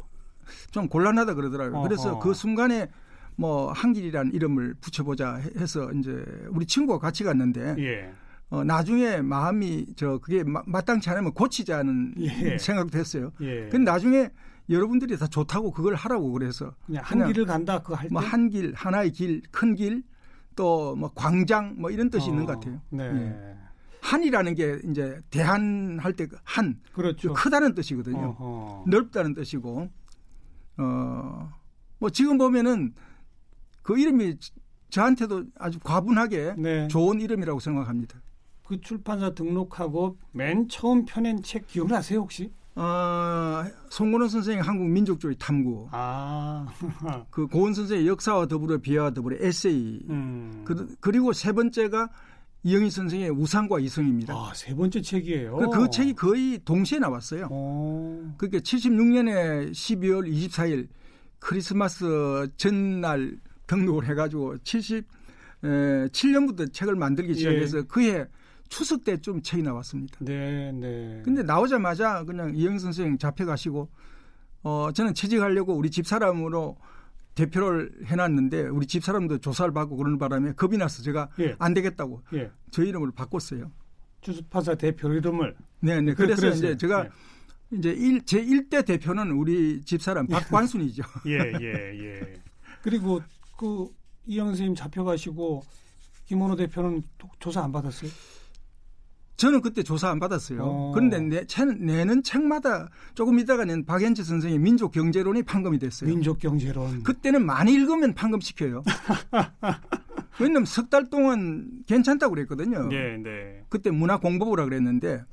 좀 0.71 0.87
곤란하다 0.87 1.33
그러더라고요. 1.35 1.79
어허. 1.79 1.87
그래서 1.87 2.19
그 2.19 2.33
순간에 2.33 2.89
뭐 3.35 3.71
한길이라는 3.71 4.31
이름을 4.33 4.75
붙여보자 4.81 5.35
해서 5.57 5.91
이제 5.93 6.23
우리 6.49 6.65
친구가 6.65 6.99
같이 6.99 7.23
갔는데 7.23 7.75
예. 7.79 8.13
어, 8.49 8.63
나중에 8.63 9.21
마음이 9.21 9.87
저 9.95 10.19
그게 10.19 10.43
마, 10.43 10.61
마땅치 10.67 11.09
않으면 11.09 11.33
고치자는 11.33 12.13
예. 12.19 12.57
생각도 12.59 12.97
했어요. 12.99 13.31
예. 13.41 13.67
근데 13.69 13.89
나중에 13.91 14.29
여러분들이 14.69 15.17
다 15.17 15.27
좋다고 15.27 15.71
그걸 15.71 15.95
하라고 15.95 16.31
그래서 16.31 16.73
한 16.95 17.25
길을 17.27 17.45
간다 17.45 17.79
그할 17.79 18.07
때. 18.07 18.13
뭐 18.13 18.21
한 18.21 18.49
길, 18.49 18.73
하나의 18.75 19.11
길, 19.11 19.41
큰 19.51 19.73
길, 19.75 20.03
또 20.55 20.95
뭐 20.95 21.11
광장 21.15 21.73
뭐 21.79 21.89
이런 21.89 22.09
뜻이 22.11 22.27
어, 22.29 22.31
있는 22.31 22.45
것 22.45 22.53
같아요. 22.53 22.79
네. 22.91 23.03
예. 23.03 23.55
한이라는 24.01 24.53
게 24.55 24.79
이제 24.89 25.19
대한 25.31 25.97
할 25.99 26.13
때 26.13 26.27
한, 26.43 26.75
그렇죠. 26.93 27.33
크다는 27.33 27.73
뜻이거든요. 27.73 28.35
어허. 28.37 28.83
넓다는 28.87 29.33
뜻이고, 29.33 29.89
어, 30.77 31.51
뭐 31.99 32.09
지금 32.09 32.37
보면은 32.37 32.93
그 33.81 33.97
이름이 33.99 34.37
저한테도 34.89 35.45
아주 35.57 35.79
과분하게 35.79 36.55
네. 36.57 36.87
좋은 36.87 37.19
이름이라고 37.19 37.59
생각합니다. 37.59 38.21
그 38.65 38.79
출판사 38.81 39.33
등록하고 39.33 40.17
맨 40.31 40.67
처음 40.69 41.05
펴낸 41.05 41.41
책 41.41 41.67
기억나세요 41.67 42.19
혹시? 42.19 42.51
어, 42.75 43.63
송건호 43.89 44.27
선생의 44.27 44.63
한국 44.63 44.87
민족주의 44.87 45.35
탐구. 45.37 45.89
아. 45.91 46.67
그 47.29 47.45
고은 47.47 47.73
선생의 47.73 48.07
역사와 48.07 48.47
더불어 48.47 48.77
비하와 48.79 49.11
더불어 49.11 49.37
에세이. 49.39 50.01
음. 50.09 50.63
그, 50.65 50.95
그리고 50.99 51.33
세 51.33 51.51
번째가 51.51 52.09
이영희 52.63 52.89
선생의 52.89 53.29
우상과 53.31 53.79
이성입니다. 53.79 54.33
아, 54.33 54.51
세 54.55 54.73
번째 54.73 55.01
책이에요. 55.01 55.57
그, 55.57 55.69
그 55.69 55.89
책이 55.89 56.13
거의 56.13 56.59
동시에 56.63 56.99
나왔어요. 56.99 57.47
오. 57.51 58.23
그게 58.37 58.59
76년에 58.59 59.71
12월 59.71 60.31
24일 60.31 60.87
크리스마스 61.39 62.47
전날 62.55 63.37
등록을 63.67 64.07
해가지고 64.07 64.55
77년부터 65.61 66.71
책을 66.71 66.95
만들기 66.95 67.33
시작해서 67.35 67.79
예. 67.79 67.81
그해 67.83 68.25
추석 68.69 69.03
때 69.03 69.17
좀 69.17 69.41
책이 69.41 69.61
나왔습니다. 69.61 70.17
네, 70.21 70.71
네. 70.71 71.21
근데 71.23 71.43
나오자마자 71.43 72.23
그냥 72.23 72.55
이영 72.55 72.79
선생 72.79 73.17
잡혀가시고 73.17 73.89
어 74.63 74.89
저는 74.93 75.13
취직하려고 75.13 75.75
우리 75.75 75.91
집 75.91 76.07
사람으로 76.07 76.77
대표를 77.35 77.91
해놨는데 78.05 78.67
우리 78.67 78.85
집 78.85 79.03
사람도 79.03 79.39
조사를 79.39 79.73
받고 79.73 79.97
그러는 79.97 80.17
바람에 80.17 80.53
겁이 80.53 80.77
나서 80.77 81.01
제가 81.01 81.29
예. 81.39 81.55
안 81.59 81.73
되겠다고 81.73 82.21
예. 82.33 82.51
저 82.71 82.83
이름을 82.83 83.11
바꿨어요. 83.11 83.71
주스파사 84.21 84.75
대표 84.75 85.11
이름을. 85.11 85.55
네, 85.79 85.99
네. 86.01 86.13
그래서 86.13 86.41
그랬어요. 86.41 86.51
이제 86.51 86.77
제가 86.77 87.05
예. 87.05 87.77
이제 87.77 87.91
일, 87.91 88.23
제 88.25 88.43
1대 88.43 88.85
대표는 88.85 89.31
우리 89.31 89.81
집 89.81 90.01
사람 90.01 90.27
예. 90.29 90.33
박관순이죠. 90.33 91.03
예, 91.27 91.53
예, 91.59 91.99
예. 91.99 92.33
그리고 92.81 93.21
그 93.57 93.87
이영 94.25 94.47
선생님 94.47 94.75
잡혀가시고 94.75 95.63
김원호 96.25 96.55
대표는 96.55 97.03
조사 97.39 97.63
안 97.63 97.71
받았어요? 97.71 98.09
저는 99.35 99.61
그때 99.61 99.81
조사 99.83 100.09
안 100.09 100.19
받았어요. 100.19 100.61
어. 100.63 100.91
그런데 100.93 101.19
내, 101.19 101.45
내는 101.79 102.21
책마다 102.23 102.89
조금 103.15 103.39
있다가 103.39 103.65
낸 103.65 103.83
박연치 103.83 104.23
선생의 104.23 104.59
민족 104.59 104.91
경제론이 104.91 105.43
판검이 105.43 105.79
됐어요. 105.79 106.09
민족 106.09 106.39
경제론. 106.39 107.03
그때는 107.03 107.45
많이 107.45 107.73
읽으면 107.73 108.13
판검시켜요. 108.13 108.83
왜냐면 110.39 110.65
석 110.65 110.89
달 110.89 111.09
동안 111.09 111.67
괜찮다고 111.87 112.35
그랬거든요. 112.35 112.87
네, 112.87 113.17
네. 113.17 113.63
그때 113.69 113.89
문화공부부라 113.91 114.65
그랬는데 114.65 115.23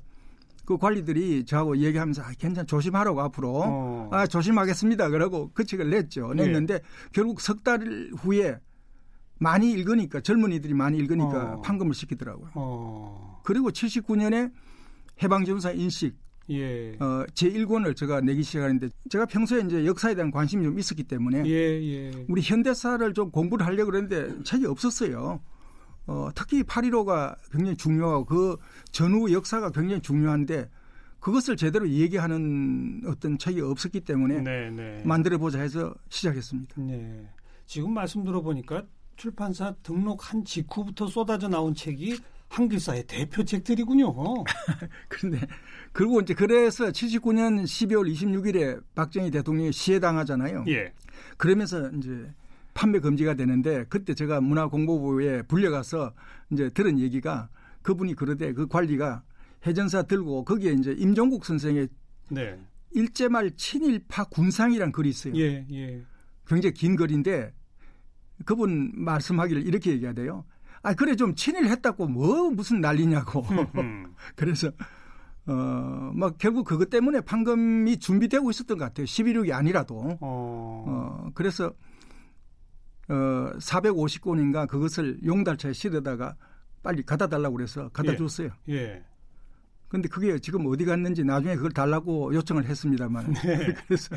그 0.64 0.78
관리들이 0.78 1.44
저하고 1.44 1.76
얘기하면서 1.78 2.22
아, 2.22 2.30
괜찮 2.38 2.66
조심하라고 2.66 3.20
앞으로 3.22 3.62
어. 3.64 4.08
아 4.12 4.26
조심하겠습니다. 4.26 5.08
그러고 5.10 5.50
그 5.52 5.64
책을 5.64 5.90
냈죠. 5.90 6.32
냈는데 6.34 6.74
네. 6.78 6.80
결국 7.12 7.40
석 7.40 7.62
달 7.64 7.80
후에 8.16 8.58
많이 9.40 9.72
읽으니까 9.72 10.20
젊은이들이 10.20 10.74
많이 10.74 10.98
읽으니까 10.98 11.54
어. 11.54 11.60
판금을 11.62 11.94
시키더라고요. 11.94 12.50
어. 12.54 13.40
그리고 13.42 13.70
79년에 13.70 14.52
해방전사 15.22 15.72
인식 15.72 16.16
예. 16.50 16.96
어, 17.00 17.24
제 17.34 17.50
1권을 17.50 17.96
제가 17.96 18.20
내기 18.20 18.42
시작하는데 18.42 18.88
제가 19.08 19.24
평소에 19.26 19.62
이제 19.62 19.86
역사에 19.86 20.14
대한 20.14 20.30
관심이 20.30 20.64
좀 20.64 20.78
있었기 20.78 21.04
때문에 21.04 21.44
예, 21.46 21.52
예. 21.52 22.26
우리 22.28 22.42
현대사를 22.42 23.14
좀 23.14 23.30
공부를 23.30 23.64
하려고 23.66 23.92
그랬는데 23.92 24.42
책이 24.42 24.66
없었어요. 24.66 25.40
어, 26.06 26.28
특히 26.34 26.62
8.15가 26.62 27.36
굉장히 27.52 27.76
중요하고 27.76 28.24
그 28.24 28.56
전후 28.90 29.32
역사가 29.32 29.70
굉장히 29.70 30.02
중요한데 30.02 30.68
그것을 31.20 31.56
제대로 31.56 31.88
얘기하는 31.88 33.02
어떤 33.06 33.38
책이 33.38 33.60
없었기 33.60 34.00
때문에 34.00 34.40
네, 34.40 34.70
네. 34.70 35.02
만들어 35.04 35.38
보자 35.38 35.60
해서 35.60 35.94
시작했습니다. 36.08 36.74
네. 36.78 37.28
지금 37.66 37.94
말씀 37.94 38.24
들어보니까 38.24 38.84
출판사 39.20 39.74
등록한 39.82 40.46
직후부터 40.46 41.06
쏟아져 41.06 41.46
나온 41.46 41.74
책이 41.74 42.18
한글사의 42.48 43.04
대표책들이군요. 43.06 44.14
그런데 45.08 45.46
그리고 45.92 46.22
이제 46.22 46.32
그래서 46.32 46.86
79년 46.86 47.62
12월 47.62 48.10
26일에 48.10 48.82
박정희 48.94 49.30
대통령이 49.30 49.72
시해당하잖아요. 49.72 50.64
예. 50.68 50.94
그러면서 51.36 51.90
이제 51.90 52.32
판매 52.72 52.98
금지가 52.98 53.34
되는데 53.34 53.84
그때 53.90 54.14
제가 54.14 54.40
문화공보부에 54.40 55.42
불려가서 55.42 56.14
이제 56.50 56.70
들은 56.70 56.98
얘기가 56.98 57.50
그분이 57.82 58.14
그러되 58.14 58.54
그 58.54 58.66
관리가 58.68 59.22
해전사 59.66 60.02
들고 60.02 60.46
거기에 60.46 60.72
이제 60.72 60.92
임종국 60.92 61.44
선생의 61.44 61.88
네. 62.30 62.58
일제말 62.92 63.50
친일파 63.54 64.24
군상이란 64.24 64.92
글이 64.92 65.10
있어요. 65.10 65.34
예, 65.36 65.66
예. 65.70 66.02
굉장히 66.46 66.72
긴 66.72 66.96
글인데 66.96 67.52
그분 68.44 68.92
말씀하기를 68.94 69.66
이렇게 69.66 69.92
얘기하대요. 69.92 70.44
아, 70.82 70.94
그래 70.94 71.14
좀 71.14 71.34
친일했다고 71.34 72.06
뭐 72.06 72.50
무슨 72.50 72.80
난리냐고. 72.80 73.44
그래서 74.34 74.70
어, 75.46 76.12
막 76.14 76.38
결국 76.38 76.64
그것 76.64 76.90
때문에 76.90 77.20
판금이 77.20 77.98
준비되고 77.98 78.50
있었던 78.50 78.78
것 78.78 78.84
같아요. 78.84 79.04
11.6이 79.04 79.52
아니라도. 79.52 80.18
어. 80.20 80.84
어, 80.86 81.30
그래서 81.34 81.72
어, 83.08 83.50
450권인가 83.58 84.68
그것을 84.68 85.18
용달차에 85.24 85.72
실어다가 85.72 86.36
빨리 86.82 87.02
갖다 87.02 87.26
달라고 87.26 87.56
그래서 87.56 87.88
갖다 87.90 88.12
예. 88.12 88.16
줬어요. 88.16 88.50
예. 88.68 89.04
근데 89.88 90.08
그게 90.08 90.38
지금 90.38 90.66
어디 90.66 90.84
갔는지 90.84 91.24
나중에 91.24 91.56
그걸 91.56 91.72
달라고 91.72 92.32
요청을 92.32 92.64
했습니다만. 92.64 93.34
네. 93.34 93.74
그래서 93.88 94.14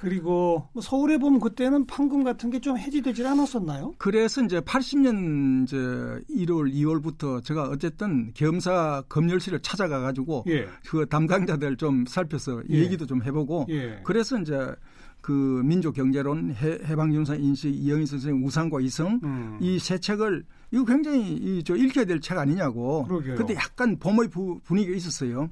그리고 0.00 0.68
뭐 0.72 0.82
서울에 0.82 1.16
보면 1.18 1.40
그때는 1.40 1.86
판금 1.86 2.22
같은 2.24 2.50
게 2.50 2.60
좀 2.60 2.76
해지되질 2.78 3.26
않았었나요? 3.26 3.94
그래서 3.98 4.42
이제 4.42 4.60
80년 4.60 5.64
이제 5.64 5.76
1월, 5.76 6.72
2월부터 6.72 7.44
제가 7.44 7.64
어쨌든 7.68 8.32
겸사 8.34 9.02
검열실을 9.08 9.60
찾아가 9.60 10.00
가지고 10.00 10.44
예. 10.48 10.66
그 10.88 11.06
담당자들 11.06 11.76
좀 11.76 12.04
살펴서 12.06 12.62
예. 12.70 12.76
얘기도 12.78 13.06
좀 13.06 13.22
해보고 13.22 13.66
예. 13.68 14.00
그래서 14.04 14.38
이제 14.38 14.74
그 15.20 15.32
민족 15.64 15.94
경제론 15.94 16.54
해, 16.54 16.78
방전사 16.96 17.34
인식 17.36 17.68
이영희 17.74 18.06
선생님 18.06 18.44
우상과 18.44 18.80
이성 18.80 19.20
음. 19.24 19.58
이세 19.60 19.98
책을 19.98 20.44
이거 20.72 20.84
굉장히 20.84 21.32
이, 21.34 21.62
저 21.64 21.76
읽혀야 21.76 22.04
될 22.04 22.20
책 22.20 22.38
아니냐고 22.38 23.04
그러게요. 23.04 23.34
그때 23.36 23.54
약간 23.54 23.96
봄의 23.98 24.28
부, 24.28 24.58
분위기가 24.64 24.96
있었어요. 24.96 25.50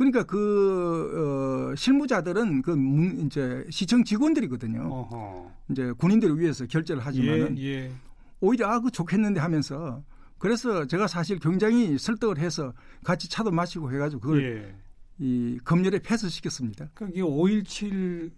그러니까 0.00 0.22
그 0.24 1.70
어, 1.72 1.76
실무자들은 1.76 2.62
그 2.62 2.70
문, 2.70 3.26
이제 3.26 3.66
시청 3.68 4.02
직원들이거든요. 4.02 4.80
어허. 4.80 5.52
이제 5.70 5.92
군인들을 5.92 6.38
위해서 6.40 6.64
결제를 6.64 7.04
하지만은 7.04 7.58
예, 7.58 7.64
예. 7.64 7.92
오히려 8.40 8.68
아 8.68 8.80
그 8.80 8.90
좋겠는데 8.90 9.40
하면서 9.40 10.02
그래서 10.38 10.86
제가 10.86 11.06
사실 11.06 11.38
굉장히 11.38 11.98
설득을 11.98 12.38
해서 12.38 12.72
같이 13.04 13.28
차도 13.28 13.50
마시고 13.50 13.92
해가지고 13.92 14.20
그걸 14.22 14.42
예. 14.42 14.74
이 15.18 15.58
검열에 15.64 15.98
패스시켰습니다. 15.98 16.88
그게 16.94 17.20
5.17 17.20 18.30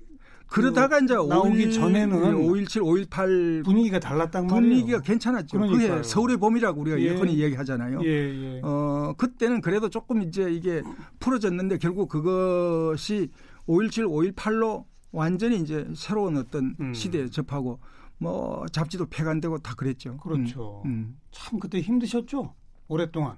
그러다가 0.52 0.98
그 0.98 1.04
이제 1.04 1.14
나오기 1.14 1.66
5 1.66 1.70
전에는 1.72 2.34
517, 2.34 2.82
518 2.82 3.62
분위기가 3.64 3.98
달랐단 3.98 4.46
말이에요. 4.46 4.60
분위기가 4.60 5.00
괜찮았죠. 5.00 5.58
그러니까요. 5.58 5.88
그게 5.88 6.02
서울의 6.02 6.36
봄이라고 6.36 6.80
우리가 6.80 7.00
예. 7.00 7.14
흔히 7.14 7.38
얘기하잖아요. 7.40 8.00
예, 8.04 8.08
예. 8.08 8.60
어, 8.62 9.14
그때는 9.16 9.60
그래도 9.60 9.88
조금 9.88 10.22
이제 10.22 10.50
이게 10.50 10.82
풀어졌는데 11.20 11.78
결국 11.78 12.08
그것이 12.08 13.30
517, 13.66 14.06
518로 14.06 14.84
완전히 15.10 15.56
이제 15.56 15.88
새로운 15.94 16.36
어떤 16.36 16.74
음. 16.80 16.92
시대에 16.94 17.28
접하고 17.28 17.80
뭐 18.18 18.64
잡지도 18.72 19.06
폐간되고 19.06 19.58
다 19.58 19.74
그랬죠. 19.74 20.16
그렇죠. 20.18 20.82
음, 20.84 20.90
음. 20.90 21.16
참 21.30 21.58
그때 21.58 21.80
힘드셨죠. 21.80 22.54
오랫동안. 22.88 23.36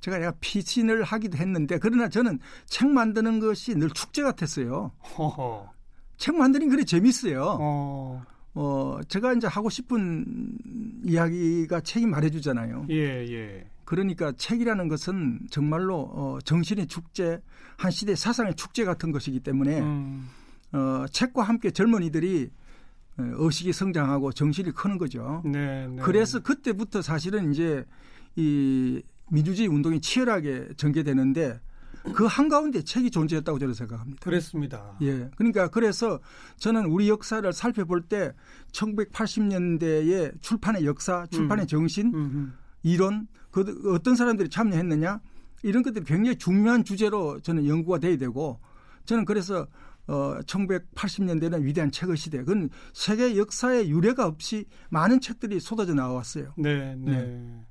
제가 0.00 0.18
내가 0.18 0.32
피신을 0.40 1.02
하기도 1.02 1.38
했는데 1.38 1.78
그러나 1.78 2.08
저는 2.08 2.38
책 2.66 2.88
만드는 2.88 3.40
것이 3.40 3.74
늘 3.74 3.90
축제 3.90 4.22
같았어요. 4.22 4.92
허허. 5.16 5.70
책 6.16 6.36
만드는 6.36 6.66
게 6.68 6.70
그래 6.70 6.84
재밌어요. 6.84 7.58
어. 7.60 8.22
어, 8.54 8.98
제가 9.08 9.34
이제 9.34 9.46
하고 9.46 9.70
싶은 9.70 10.24
이야기가 11.04 11.80
책이 11.80 12.06
말해주잖아요. 12.06 12.86
예, 12.90 12.94
예. 13.30 13.70
그러니까 13.84 14.32
책이라는 14.32 14.88
것은 14.88 15.46
정말로 15.50 16.00
어, 16.12 16.38
정신의 16.44 16.88
축제, 16.88 17.40
한 17.76 17.90
시대 17.90 18.14
사상의 18.14 18.54
축제 18.56 18.84
같은 18.84 19.12
것이기 19.12 19.40
때문에 19.40 19.80
음. 19.80 20.28
어, 20.72 21.06
책과 21.10 21.42
함께 21.42 21.70
젊은이들이 21.70 22.50
어, 23.18 23.22
의식이 23.36 23.72
성장하고 23.72 24.32
정신이 24.32 24.72
크는 24.72 24.98
거죠. 24.98 25.42
네, 25.44 25.86
네. 25.86 26.02
그래서 26.02 26.40
그때부터 26.40 27.00
사실은 27.00 27.52
이제 27.52 27.84
이 28.36 29.00
민주주의 29.30 29.68
운동이 29.68 30.00
치열하게 30.00 30.68
전개되는데 30.76 31.60
그 32.14 32.24
한가운데 32.24 32.82
책이 32.82 33.10
존재했다고 33.10 33.58
저는 33.58 33.74
생각합니다. 33.74 34.20
그렇습니다. 34.22 34.96
예. 35.02 35.28
그러니까 35.36 35.68
그래서 35.68 36.20
저는 36.56 36.86
우리 36.86 37.08
역사를 37.08 37.50
살펴볼 37.52 38.02
때 38.02 38.32
1980년대의 38.72 40.40
출판의 40.40 40.86
역사, 40.86 41.26
출판의 41.30 41.64
음. 41.64 41.66
정신, 41.66 42.14
음흠. 42.14 42.48
이론, 42.82 43.26
그 43.50 43.92
어떤 43.94 44.14
사람들이 44.14 44.48
참여했느냐 44.48 45.20
이런 45.62 45.82
것들이 45.82 46.04
굉장히 46.04 46.36
중요한 46.36 46.84
주제로 46.84 47.40
저는 47.40 47.66
연구가 47.66 47.98
돼야 47.98 48.16
되고 48.16 48.60
저는 49.04 49.24
그래서 49.24 49.66
어 50.06 50.38
1980년대는 50.46 51.62
위대한 51.62 51.90
책의 51.90 52.16
시대. 52.16 52.38
그건 52.38 52.70
세계 52.94 53.36
역사에 53.36 53.88
유례가 53.88 54.26
없이 54.26 54.64
많은 54.90 55.20
책들이 55.20 55.60
쏟아져 55.60 55.92
나왔어요. 55.92 56.54
네, 56.56 56.94
네. 56.96 57.12
네. 57.12 57.66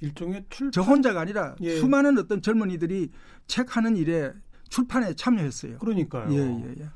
일종의 0.00 0.44
출판 0.50 0.72
저 0.72 0.82
혼자가 0.82 1.20
아니라 1.20 1.56
예. 1.60 1.76
수많은 1.76 2.18
어떤 2.18 2.42
젊은이들이 2.42 3.10
책 3.46 3.76
하는 3.76 3.96
일에 3.96 4.32
출판에 4.68 5.14
참여했어요. 5.14 5.78
그러니까요. 5.78 6.32
예, 6.32 6.38
예, 6.38 6.74
예. 6.80 6.88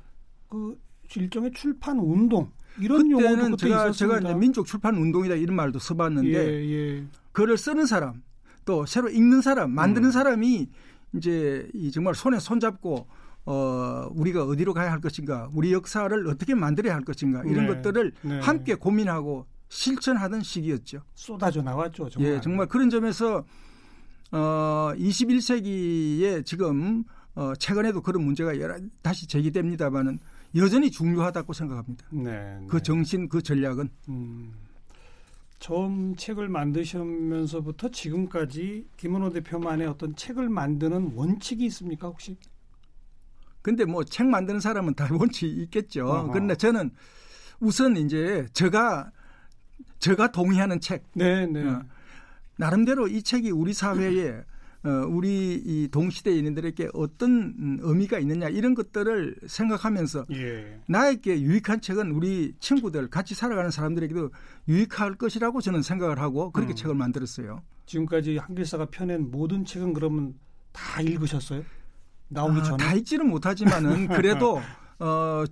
그 0.48 0.78
일종의 1.16 1.52
출판 1.52 1.98
운동 1.98 2.50
이런 2.78 3.08
그때는 3.08 3.56
제가 3.56 3.88
있었습니다. 3.88 3.92
제가 3.92 4.18
이제 4.20 4.38
민족 4.38 4.66
출판 4.66 4.96
운동이다 4.96 5.34
이런 5.36 5.56
말도 5.56 5.78
써봤는데 5.78 6.30
예, 6.30 6.70
예. 6.70 7.04
글을 7.32 7.56
쓰는 7.56 7.86
사람 7.86 8.22
또 8.64 8.86
새로 8.86 9.08
읽는 9.08 9.40
사람 9.40 9.72
만드는 9.72 10.08
음. 10.08 10.12
사람이 10.12 10.68
이제 11.14 11.68
이 11.74 11.90
정말 11.90 12.14
손에 12.14 12.38
손잡고 12.38 13.06
어 13.46 14.08
우리가 14.12 14.44
어디로 14.44 14.74
가야 14.74 14.92
할 14.92 15.00
것인가 15.00 15.48
우리 15.54 15.72
역사를 15.72 16.26
어떻게 16.28 16.54
만들어야 16.54 16.94
할 16.94 17.02
것인가 17.02 17.42
이런 17.44 17.66
네. 17.66 17.74
것들을 17.74 18.12
네. 18.22 18.40
함께 18.40 18.74
고민하고 18.74 19.46
실천하던 19.70 20.42
시기였죠. 20.42 21.00
쏟아져 21.14 21.62
나왔죠. 21.62 22.08
정말. 22.10 22.32
예, 22.32 22.40
정말 22.40 22.66
그런 22.66 22.90
점에서 22.90 23.44
어 24.32 24.92
21세기에 24.96 26.44
지금 26.44 27.04
어 27.34 27.54
최근에도 27.54 28.02
그런 28.02 28.24
문제가 28.24 28.58
여러 28.60 28.78
다시 29.00 29.26
제기됩니다만은 29.26 30.18
여전히 30.56 30.90
중요하다고 30.90 31.52
생각합니다. 31.52 32.04
네, 32.10 32.58
그 32.68 32.76
네. 32.78 32.82
정신, 32.82 33.28
그 33.28 33.40
전략은. 33.40 33.88
음. 34.08 34.52
처음 35.60 36.16
책을 36.16 36.48
만드시면서부터 36.48 37.90
지금까지 37.90 38.86
김은호 38.96 39.30
대표만의 39.30 39.86
어떤 39.88 40.16
책을 40.16 40.48
만드는 40.48 41.12
원칙이 41.14 41.66
있습니까 41.66 42.08
혹시? 42.08 42.36
근데 43.62 43.84
뭐 43.84 44.02
책 44.02 44.26
만드는 44.26 44.58
사람은 44.58 44.94
다 44.94 45.06
원칙이 45.14 45.62
있겠죠. 45.64 46.06
어허. 46.06 46.32
그런데 46.32 46.54
저는 46.56 46.90
우선 47.60 47.96
이제 47.98 48.46
제가 48.54 49.12
제가 50.00 50.32
동의하는 50.32 50.80
책. 50.80 51.04
네, 51.14 51.46
네. 51.46 51.62
어, 51.64 51.82
나름대로 52.56 53.06
이 53.06 53.22
책이 53.22 53.50
우리 53.50 53.72
사회에 53.72 54.42
어, 54.82 54.88
우리 55.08 55.54
이 55.62 55.88
동시대에 55.88 56.34
있는들에게 56.34 56.88
어떤 56.94 57.78
의미가 57.82 58.18
있느냐 58.20 58.48
이런 58.48 58.74
것들을 58.74 59.36
생각하면서 59.46 60.24
예. 60.32 60.80
나에게 60.86 61.42
유익한 61.42 61.82
책은 61.82 62.12
우리 62.12 62.54
친구들 62.60 63.08
같이 63.08 63.34
살아가는 63.34 63.70
사람들에게도 63.70 64.30
유익할 64.68 65.16
것이라고 65.16 65.60
저는 65.60 65.82
생각을 65.82 66.18
하고 66.18 66.50
그렇게 66.50 66.72
음. 66.72 66.76
책을 66.76 66.94
만들었어요. 66.94 67.62
지금까지 67.84 68.38
한길사가 68.38 68.86
펴낸 68.86 69.30
모든 69.30 69.66
책은 69.66 69.92
그러면 69.92 70.34
다 70.72 71.02
읽으셨어요? 71.02 71.62
나오기 72.28 72.60
아, 72.60 72.62
전에 72.62 72.84
다 72.84 72.94
읽지는 72.94 73.28
못하지만은 73.28 74.08
그래도 74.16 74.62
어, 75.00 75.44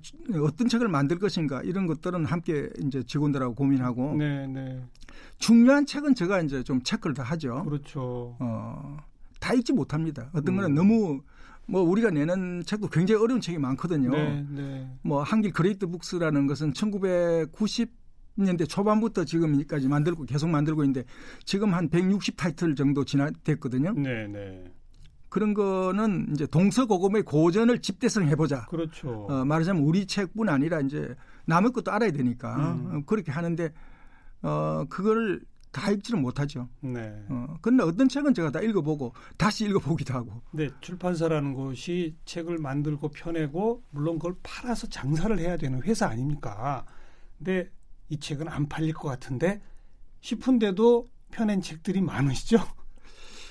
어떤 0.42 0.68
책을 0.68 0.88
만들 0.88 1.18
것인가 1.18 1.62
이런 1.62 1.87
것들은 1.87 2.26
함께 2.26 2.68
이제 2.84 3.02
직원들하고 3.02 3.54
고민하고 3.54 4.14
네, 4.16 4.46
네. 4.46 4.82
중요한 5.38 5.87
책은 5.87 6.14
제가 6.14 6.42
이제 6.42 6.62
좀 6.62 6.82
체크를 6.82 7.14
다 7.14 7.22
하죠. 7.22 7.64
그렇죠. 7.64 8.37
어, 8.38 8.98
다 9.40 9.54
읽지 9.54 9.72
못합니다. 9.72 10.28
어떤 10.32 10.54
음. 10.54 10.56
거는 10.56 10.74
너무 10.74 11.22
뭐 11.66 11.82
우리가 11.82 12.11
내는 12.11 12.62
책도 12.64 12.88
굉장히 12.88 13.22
어려운 13.22 13.40
책이 13.40 13.58
많거든요. 13.58 14.11
네, 14.11 14.46
네. 14.50 14.90
뭐 15.02 15.22
한길 15.22 15.52
Great 15.52 15.87
Books라는 15.87 16.46
것은 16.46 16.74
1990 16.74 17.96
년대 18.37 18.66
초반부터 18.66 19.24
지금까지 19.24 19.88
만들고 19.88 20.24
계속 20.24 20.48
만들고 20.48 20.84
있는데 20.84 21.04
지금 21.44 21.74
한 21.74 21.88
160 21.88 22.37
타이틀 22.37 22.76
정도 22.76 23.04
지나 23.04 23.30
됐거든요. 23.42 23.94
네, 23.94 24.28
네. 24.28 24.64
그런 25.28 25.54
거는 25.54 26.28
이제 26.32 26.46
동서고금의 26.46 27.22
고전을 27.22 27.80
집대성 27.80 28.24
해보자. 28.28 28.66
그렇죠. 28.66 29.26
어, 29.28 29.44
말하자면 29.44 29.82
우리 29.82 30.06
책뿐 30.06 30.48
아니라 30.48 30.80
이제 30.80 31.14
남의 31.46 31.72
것도 31.72 31.90
알아야 31.92 32.10
되니까 32.10 32.72
음. 32.72 32.90
어, 32.90 33.02
그렇게 33.06 33.30
하는데 33.32 33.72
어 34.42 34.84
그걸 34.88 35.40
다 35.70 35.90
읽지는 35.90 36.22
못하죠. 36.22 36.68
네. 36.80 37.24
어, 37.28 37.56
근데 37.60 37.82
어떤 37.82 38.08
책은 38.08 38.34
제가 38.34 38.50
다 38.50 38.60
읽어보고 38.60 39.12
다시 39.36 39.66
읽어보기도 39.66 40.14
하고. 40.14 40.40
네, 40.52 40.70
출판사라는 40.80 41.54
곳이 41.54 42.16
책을 42.24 42.58
만들고 42.58 43.10
펴내고 43.10 43.82
물론 43.90 44.18
그걸 44.18 44.34
팔아서 44.42 44.86
장사를 44.88 45.38
해야 45.38 45.56
되는 45.56 45.82
회사 45.82 46.06
아닙니까? 46.06 46.86
근데 47.36 47.70
이 48.08 48.18
책은 48.18 48.48
안 48.48 48.68
팔릴 48.68 48.94
것 48.94 49.08
같은데 49.08 49.60
싶은데도 50.20 51.06
펴낸 51.30 51.60
책들이 51.60 52.00
많으시죠? 52.00 52.58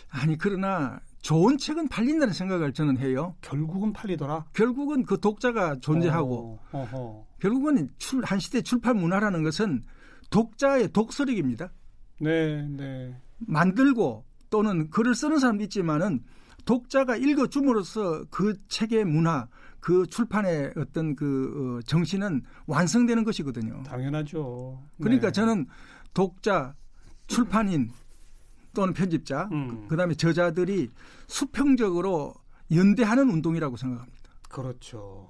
아니 0.09 0.37
그러나 0.37 0.99
좋은 1.21 1.57
책은 1.57 1.87
팔린다는 1.87 2.33
생각을 2.33 2.73
저는 2.73 2.97
해요. 2.99 3.35
결국은 3.41 3.93
팔리더라. 3.93 4.45
결국은 4.53 5.03
그 5.03 5.19
독자가 5.19 5.77
존재하고 5.79 6.59
어, 6.71 7.27
결국은 7.39 7.89
출, 7.97 8.23
한 8.23 8.39
시대 8.39 8.61
출판 8.61 8.97
문화라는 8.97 9.43
것은 9.43 9.83
독자의 10.29 10.91
독서력입니다. 10.93 11.71
네, 12.19 12.67
네. 12.67 13.15
만들고 13.39 14.25
또는 14.49 14.89
글을 14.89 15.15
쓰는 15.15 15.39
사람도 15.39 15.63
있지만은 15.65 16.23
독자가 16.65 17.15
읽어줌으로써 17.15 18.25
그 18.29 18.55
책의 18.67 19.05
문화, 19.05 19.47
그 19.79 20.05
출판의 20.07 20.73
어떤 20.75 21.15
그 21.15 21.79
어, 21.79 21.81
정신은 21.85 22.41
완성되는 22.65 23.23
것이거든요. 23.23 23.83
당연하죠. 23.83 24.83
그러니까 25.01 25.27
네. 25.27 25.31
저는 25.31 25.65
독자, 26.13 26.75
출판인 27.27 27.91
또는 28.77 28.93
편집자, 28.93 29.49
음. 29.51 29.87
그다음에 29.87 30.13
저자들이 30.13 30.91
수평적으로 31.25 32.35
연대하는 32.71 33.27
운동이라고 33.27 33.75
생각합니다. 33.75 34.29
그렇죠. 34.49 35.27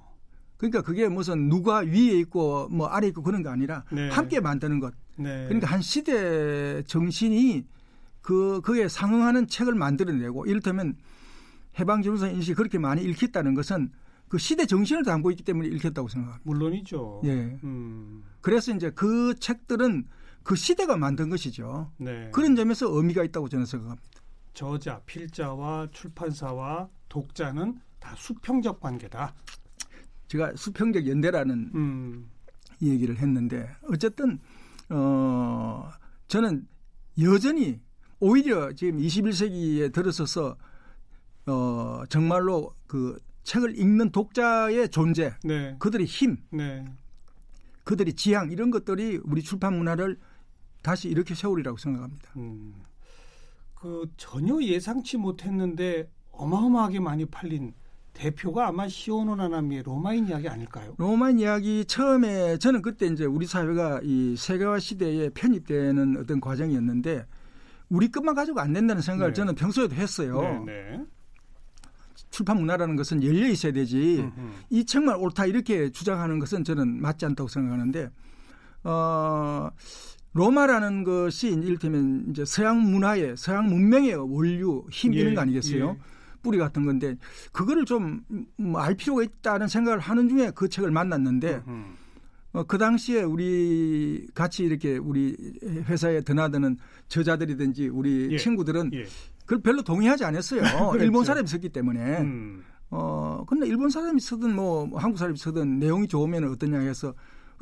그러니까 0.57 0.81
그게 0.81 1.07
무슨 1.07 1.47
누가 1.47 1.77
위에 1.77 2.19
있고 2.19 2.67
뭐 2.67 2.87
아래 2.87 3.07
있고 3.07 3.23
그런 3.23 3.43
게 3.43 3.47
아니라 3.47 3.85
네. 3.89 4.09
함께 4.09 4.41
만드는 4.41 4.81
것. 4.81 4.93
네. 5.15 5.45
그러니까 5.45 5.67
한 5.67 5.81
시대 5.81 6.83
정신이 6.83 7.65
그 8.21 8.59
그에 8.65 8.89
상응하는 8.89 9.47
책을 9.47 9.75
만들어내고 9.75 10.45
이를테면 10.45 10.97
해방지문사 11.79 12.27
인식이 12.27 12.55
그렇게 12.55 12.79
많이 12.79 13.01
읽혔다는 13.01 13.53
것은 13.53 13.91
그 14.27 14.37
시대 14.37 14.65
정신을 14.65 15.05
담고 15.05 15.31
있기 15.31 15.43
때문에 15.43 15.69
읽혔다고 15.69 16.09
생각합니다. 16.09 16.41
물론이죠. 16.43 17.21
예. 17.23 17.57
음. 17.63 18.23
그래서 18.41 18.75
이제 18.75 18.89
그 18.89 19.35
책들은 19.39 20.05
그 20.47 20.55
시대가 20.55 20.95
만든 20.95 21.29
것이죠. 21.29 21.91
네. 21.97 22.31
그런 22.31 22.55
점에서 22.55 22.87
의미가 22.89 23.25
있다고 23.25 23.49
저는 23.49 23.65
생각합니다. 23.65 24.09
저자, 24.53 25.01
필자와 25.05 25.89
출판사와 25.91 26.87
독자는 27.09 27.81
다 27.99 28.15
수평적 28.15 28.79
관계다. 28.79 29.35
제가 30.29 30.53
수평적 30.55 31.05
연대라는 31.05 31.71
음. 31.75 32.29
얘기를 32.81 33.17
했는데 33.17 33.75
어쨌든 33.89 34.39
어 34.89 35.91
저는 36.29 36.65
여전히 37.21 37.81
오히려 38.21 38.71
지금 38.71 38.99
21세기에 38.99 39.91
들어서서 39.91 40.55
어 41.45 42.03
정말로 42.07 42.73
그 42.87 43.19
책을 43.43 43.77
읽는 43.77 44.11
독자의 44.11 44.91
존재, 44.91 45.33
네. 45.43 45.75
그들의 45.77 46.07
힘, 46.07 46.37
네. 46.51 46.85
그들의 47.83 48.13
지향 48.13 48.49
이런 48.49 48.71
것들이 48.71 49.19
우리 49.25 49.41
출판 49.41 49.77
문화를 49.77 50.17
다시 50.87 51.09
이렇게 51.09 51.35
세우리라고 51.35 51.75
생각합니다. 51.75 52.29
음, 52.37 52.73
그 53.75 54.09
전혀 54.15 54.61
예상치 54.61 55.17
못했는데 55.17 56.09
어마어마하게 56.31 57.01
많이 57.01 57.25
팔린 57.25 57.73
대표가 58.13 58.69
아마 58.69 58.87
시오노 58.87 59.35
나나미의 59.35 59.83
로마인 59.83 60.29
이야기 60.29 60.47
아닐까요? 60.47 60.95
로마인 60.97 61.41
이야기 61.41 61.83
처음에 61.83 62.57
저는 62.59 62.81
그때 62.81 63.05
이제 63.05 63.25
우리 63.25 63.45
사회가 63.45 63.99
이 64.01 64.37
세계화 64.37 64.79
시대에 64.79 65.29
편입되는 65.31 66.19
어떤 66.21 66.39
과정이었는데 66.39 67.25
우리 67.89 68.09
것만 68.09 68.33
가지고 68.33 68.61
안 68.61 68.71
된다는 68.71 69.01
생각을 69.01 69.33
네. 69.33 69.35
저는 69.35 69.55
평소에도 69.55 69.93
했어요. 69.93 70.63
네, 70.65 70.73
네. 70.73 71.05
출판 72.31 72.59
문화라는 72.59 72.95
것은 72.95 73.23
열려 73.23 73.45
있어야 73.49 73.73
되지 73.73 74.19
음흠. 74.21 74.51
이 74.69 74.85
책만 74.85 75.17
옳다 75.17 75.47
이렇게 75.47 75.91
주장하는 75.91 76.39
것은 76.39 76.63
저는 76.63 77.01
맞지 77.01 77.25
않다고 77.25 77.49
생각하는데 77.49 78.09
어 78.85 79.69
로마라는 80.37 81.03
것이 81.03 81.49
이를테면 81.49 82.27
이제 82.29 82.45
서양 82.45 82.81
문화의 82.81 83.35
서양 83.37 83.67
문명의 83.67 84.13
원류 84.13 84.85
힘 84.91 85.13
예, 85.13 85.19
이런 85.19 85.35
거 85.35 85.41
아니겠어요? 85.41 85.89
예. 85.89 85.97
뿌리 86.41 86.57
같은 86.57 86.85
건데 86.85 87.17
그거를 87.51 87.83
좀알 87.83 88.15
뭐 88.57 88.85
필요가 88.97 89.23
있다는 89.23 89.67
생각을 89.67 89.99
하는 89.99 90.29
중에 90.29 90.51
그 90.55 90.69
책을 90.69 90.91
만났는데 90.91 91.61
어, 92.53 92.63
그 92.63 92.77
당시에 92.77 93.23
우리 93.23 94.27
같이 94.33 94.63
이렇게 94.63 94.97
우리 94.97 95.35
회사에 95.63 96.21
드나드는 96.21 96.77
저자들이든지 97.07 97.89
우리 97.89 98.29
예. 98.31 98.37
친구들은 98.37 98.91
예. 98.93 99.05
그걸 99.41 99.61
별로 99.61 99.81
동의하지 99.81 100.25
않았어요. 100.25 100.61
그렇죠. 100.91 101.03
일본 101.03 101.23
사람이 101.23 101.47
썼기 101.47 101.69
때문에. 101.69 102.19
음. 102.21 102.63
어, 102.89 103.43
근데 103.47 103.67
일본 103.67 103.89
사람이 103.89 104.19
쓰든 104.19 104.55
뭐 104.55 104.89
한국 104.97 105.17
사람이 105.17 105.37
쓰든 105.37 105.79
내용이 105.79 106.07
좋으면 106.07 106.45
어떠냐 106.51 106.79
해서 106.79 107.13
그 107.13 107.17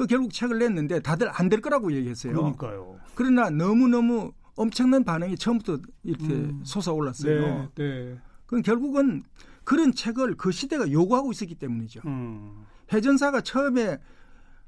결국 0.08 0.34
책을 0.34 0.60
냈는데 0.60 1.00
다들 1.02 1.30
안 1.34 1.50
될 1.50 1.62
거라고 1.62 1.94
얘기했어요. 1.94 2.34
그러니까요. 2.34 3.00
그러나 3.16 3.50
너무너무 3.50 4.34
엄청난 4.56 5.04
반응이 5.04 5.38
처음부터 5.38 5.80
이렇게 6.04 6.26
음. 6.34 6.62
솟아올랐어요. 6.66 7.70
네, 7.76 7.84
네. 7.84 8.20
그럼 8.46 8.62
결국은 8.62 9.24
그런 9.64 9.94
책을 9.94 10.36
그 10.38 10.52
시대가 10.52 10.92
요구하고 10.92 11.32
있었기 11.32 11.56
때문이죠. 11.56 12.02
음. 12.06 12.66
해전사가 12.94 13.42
처음에 13.42 14.00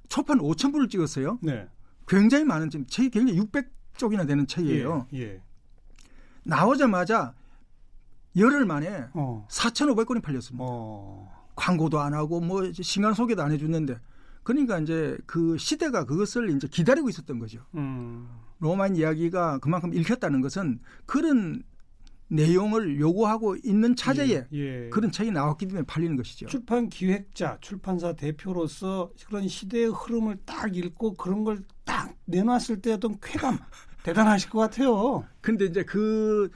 초판 0.10 0.40
5천 0.40 0.72
부를 0.72 0.88
찍었어요. 0.90 1.40
네. 1.42 1.68
굉장히 2.08 2.44
많은 2.46 2.70
지금 2.70 2.86
책이 2.88 3.10
굉장히 3.10 3.40
600쪽이나 3.40 4.26
되는 4.26 4.48
책이에요. 4.48 5.08
예, 5.14 5.20
예. 5.22 5.42
나오자마자 6.44 7.34
열흘 8.36 8.66
만에 8.66 9.08
어. 9.14 9.46
4,500건이 9.50 10.22
팔렸습니다. 10.22 10.64
어. 10.68 11.32
광고도 11.56 12.00
안 12.00 12.14
하고 12.14 12.40
뭐 12.40 12.72
신간 12.72 13.14
소개도 13.14 13.42
안 13.42 13.52
해줬는데 13.52 14.00
그러니까 14.48 14.80
이제 14.80 15.18
그 15.26 15.58
시대가 15.58 16.06
그것을 16.06 16.50
이제 16.52 16.70
기다리고 16.70 17.10
있었던 17.10 17.38
거죠. 17.38 17.60
음. 17.76 18.30
로마인 18.60 18.96
이야기가 18.96 19.58
그만큼 19.58 19.94
읽혔다는 19.94 20.40
것은 20.40 20.80
그런 21.06 21.64
내용을 22.30 22.98
요구하고 22.98 23.58
있는 23.58 23.94
차제에 23.94 24.48
예, 24.54 24.86
예. 24.86 24.90
그런 24.90 25.12
책이 25.12 25.32
나왔기 25.32 25.68
때문에 25.68 25.86
팔리는 25.86 26.16
것이죠. 26.16 26.46
출판 26.46 26.88
기획자, 26.88 27.58
출판사 27.60 28.14
대표로서 28.14 29.12
그런 29.26 29.50
시대의 29.50 29.88
흐름을 29.88 30.38
딱 30.46 30.74
읽고 30.78 31.16
그런 31.16 31.44
걸 31.44 31.62
딱 31.84 32.14
내놨을 32.26 32.82
때 32.82 32.94
어떤 32.94 33.20
쾌감 33.20 33.58
대단하실 34.04 34.50
것 34.50 34.60
같아요. 34.60 35.26
근데 35.42 35.66
이제 35.66 35.84
그 35.84 36.50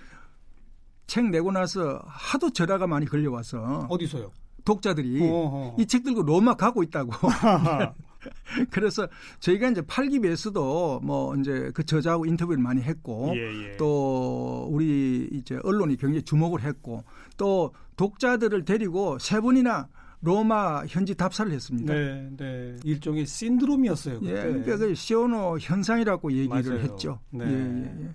책 1.07 1.29
내고 1.29 1.51
나서 1.51 2.01
하도 2.05 2.49
절하가 2.53 2.87
많이 2.87 3.05
걸려와서 3.05 3.87
어디서요? 3.89 4.31
독자들이 4.65 5.21
어허. 5.21 5.75
이책 5.79 6.03
들고 6.03 6.23
로마 6.23 6.55
가고 6.55 6.83
있다고. 6.83 7.11
그래서 8.69 9.07
저희가 9.39 9.69
이제 9.69 9.81
팔기 9.81 10.19
위해서도 10.21 10.99
뭐 11.03 11.35
이제 11.35 11.71
그 11.73 11.85
저자하고 11.85 12.25
인터뷰를 12.25 12.61
많이 12.61 12.81
했고 12.81 13.31
예, 13.35 13.71
예. 13.71 13.77
또 13.77 14.67
우리 14.69 15.27
이제 15.31 15.59
언론이 15.63 15.97
굉장히 15.97 16.21
주목을 16.23 16.61
했고 16.61 17.03
또 17.37 17.73
독자들을 17.95 18.65
데리고 18.65 19.17
세 19.19 19.39
번이나 19.39 19.87
로마 20.21 20.83
현지 20.87 21.15
답사를 21.15 21.51
했습니다. 21.51 21.93
네, 21.93 22.29
네. 22.37 22.75
일종의 22.83 23.25
신드롬이었어요. 23.25 24.19
그때. 24.19 24.31
예, 24.31 24.43
그러니까 24.43 24.77
그 24.77 24.93
시오노 24.93 25.57
현상이라고 25.59 26.31
얘기를 26.31 26.63
맞아요. 26.63 26.79
했죠. 26.79 27.19
네. 27.31 27.45
예, 27.45 27.51
예, 27.51 28.03
예. 28.03 28.09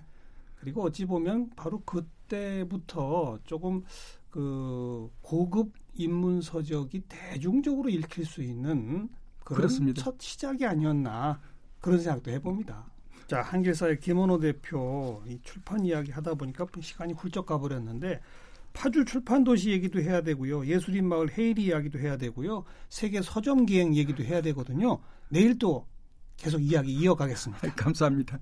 그리고 0.61 0.83
어찌 0.83 1.05
보면 1.05 1.49
바로 1.55 1.81
그때부터 1.81 3.39
조금 3.43 3.83
그 4.37 5.09
고급 5.23 5.71
인문 5.95 6.41
서적이 6.41 7.01
대중적으로 7.09 7.89
읽힐 7.89 8.23
수 8.23 8.43
있는 8.43 9.09
그런 9.43 9.57
그렇습니다. 9.57 10.03
첫 10.03 10.21
시작이 10.21 10.63
아니었나 10.63 11.41
그런 11.81 11.99
생각도 11.99 12.29
해봅니다. 12.29 12.85
자 13.25 13.41
한길사의 13.41 13.99
김원호 13.99 14.37
대표 14.37 15.23
이 15.25 15.39
출판 15.41 15.83
이야기 15.83 16.11
하다 16.11 16.35
보니까 16.35 16.67
시간이 16.79 17.13
훌쩍 17.13 17.47
가버렸는데 17.47 18.21
파주 18.73 19.05
출판 19.05 19.43
도시 19.43 19.71
얘기도 19.71 19.99
해야 20.01 20.21
되고요. 20.21 20.67
예술인 20.67 21.07
마을 21.07 21.35
헤이리 21.35 21.65
이야기도 21.65 21.97
해야 21.97 22.15
되고요. 22.15 22.63
세계 22.89 23.23
서점 23.23 23.65
기행 23.65 23.95
얘기도 23.95 24.23
해야 24.23 24.41
되거든요. 24.41 24.99
내일 25.29 25.57
또 25.57 25.87
계속 26.35 26.61
이야기 26.61 26.93
이어가겠습니다. 26.93 27.73
감사합니다. 27.73 28.37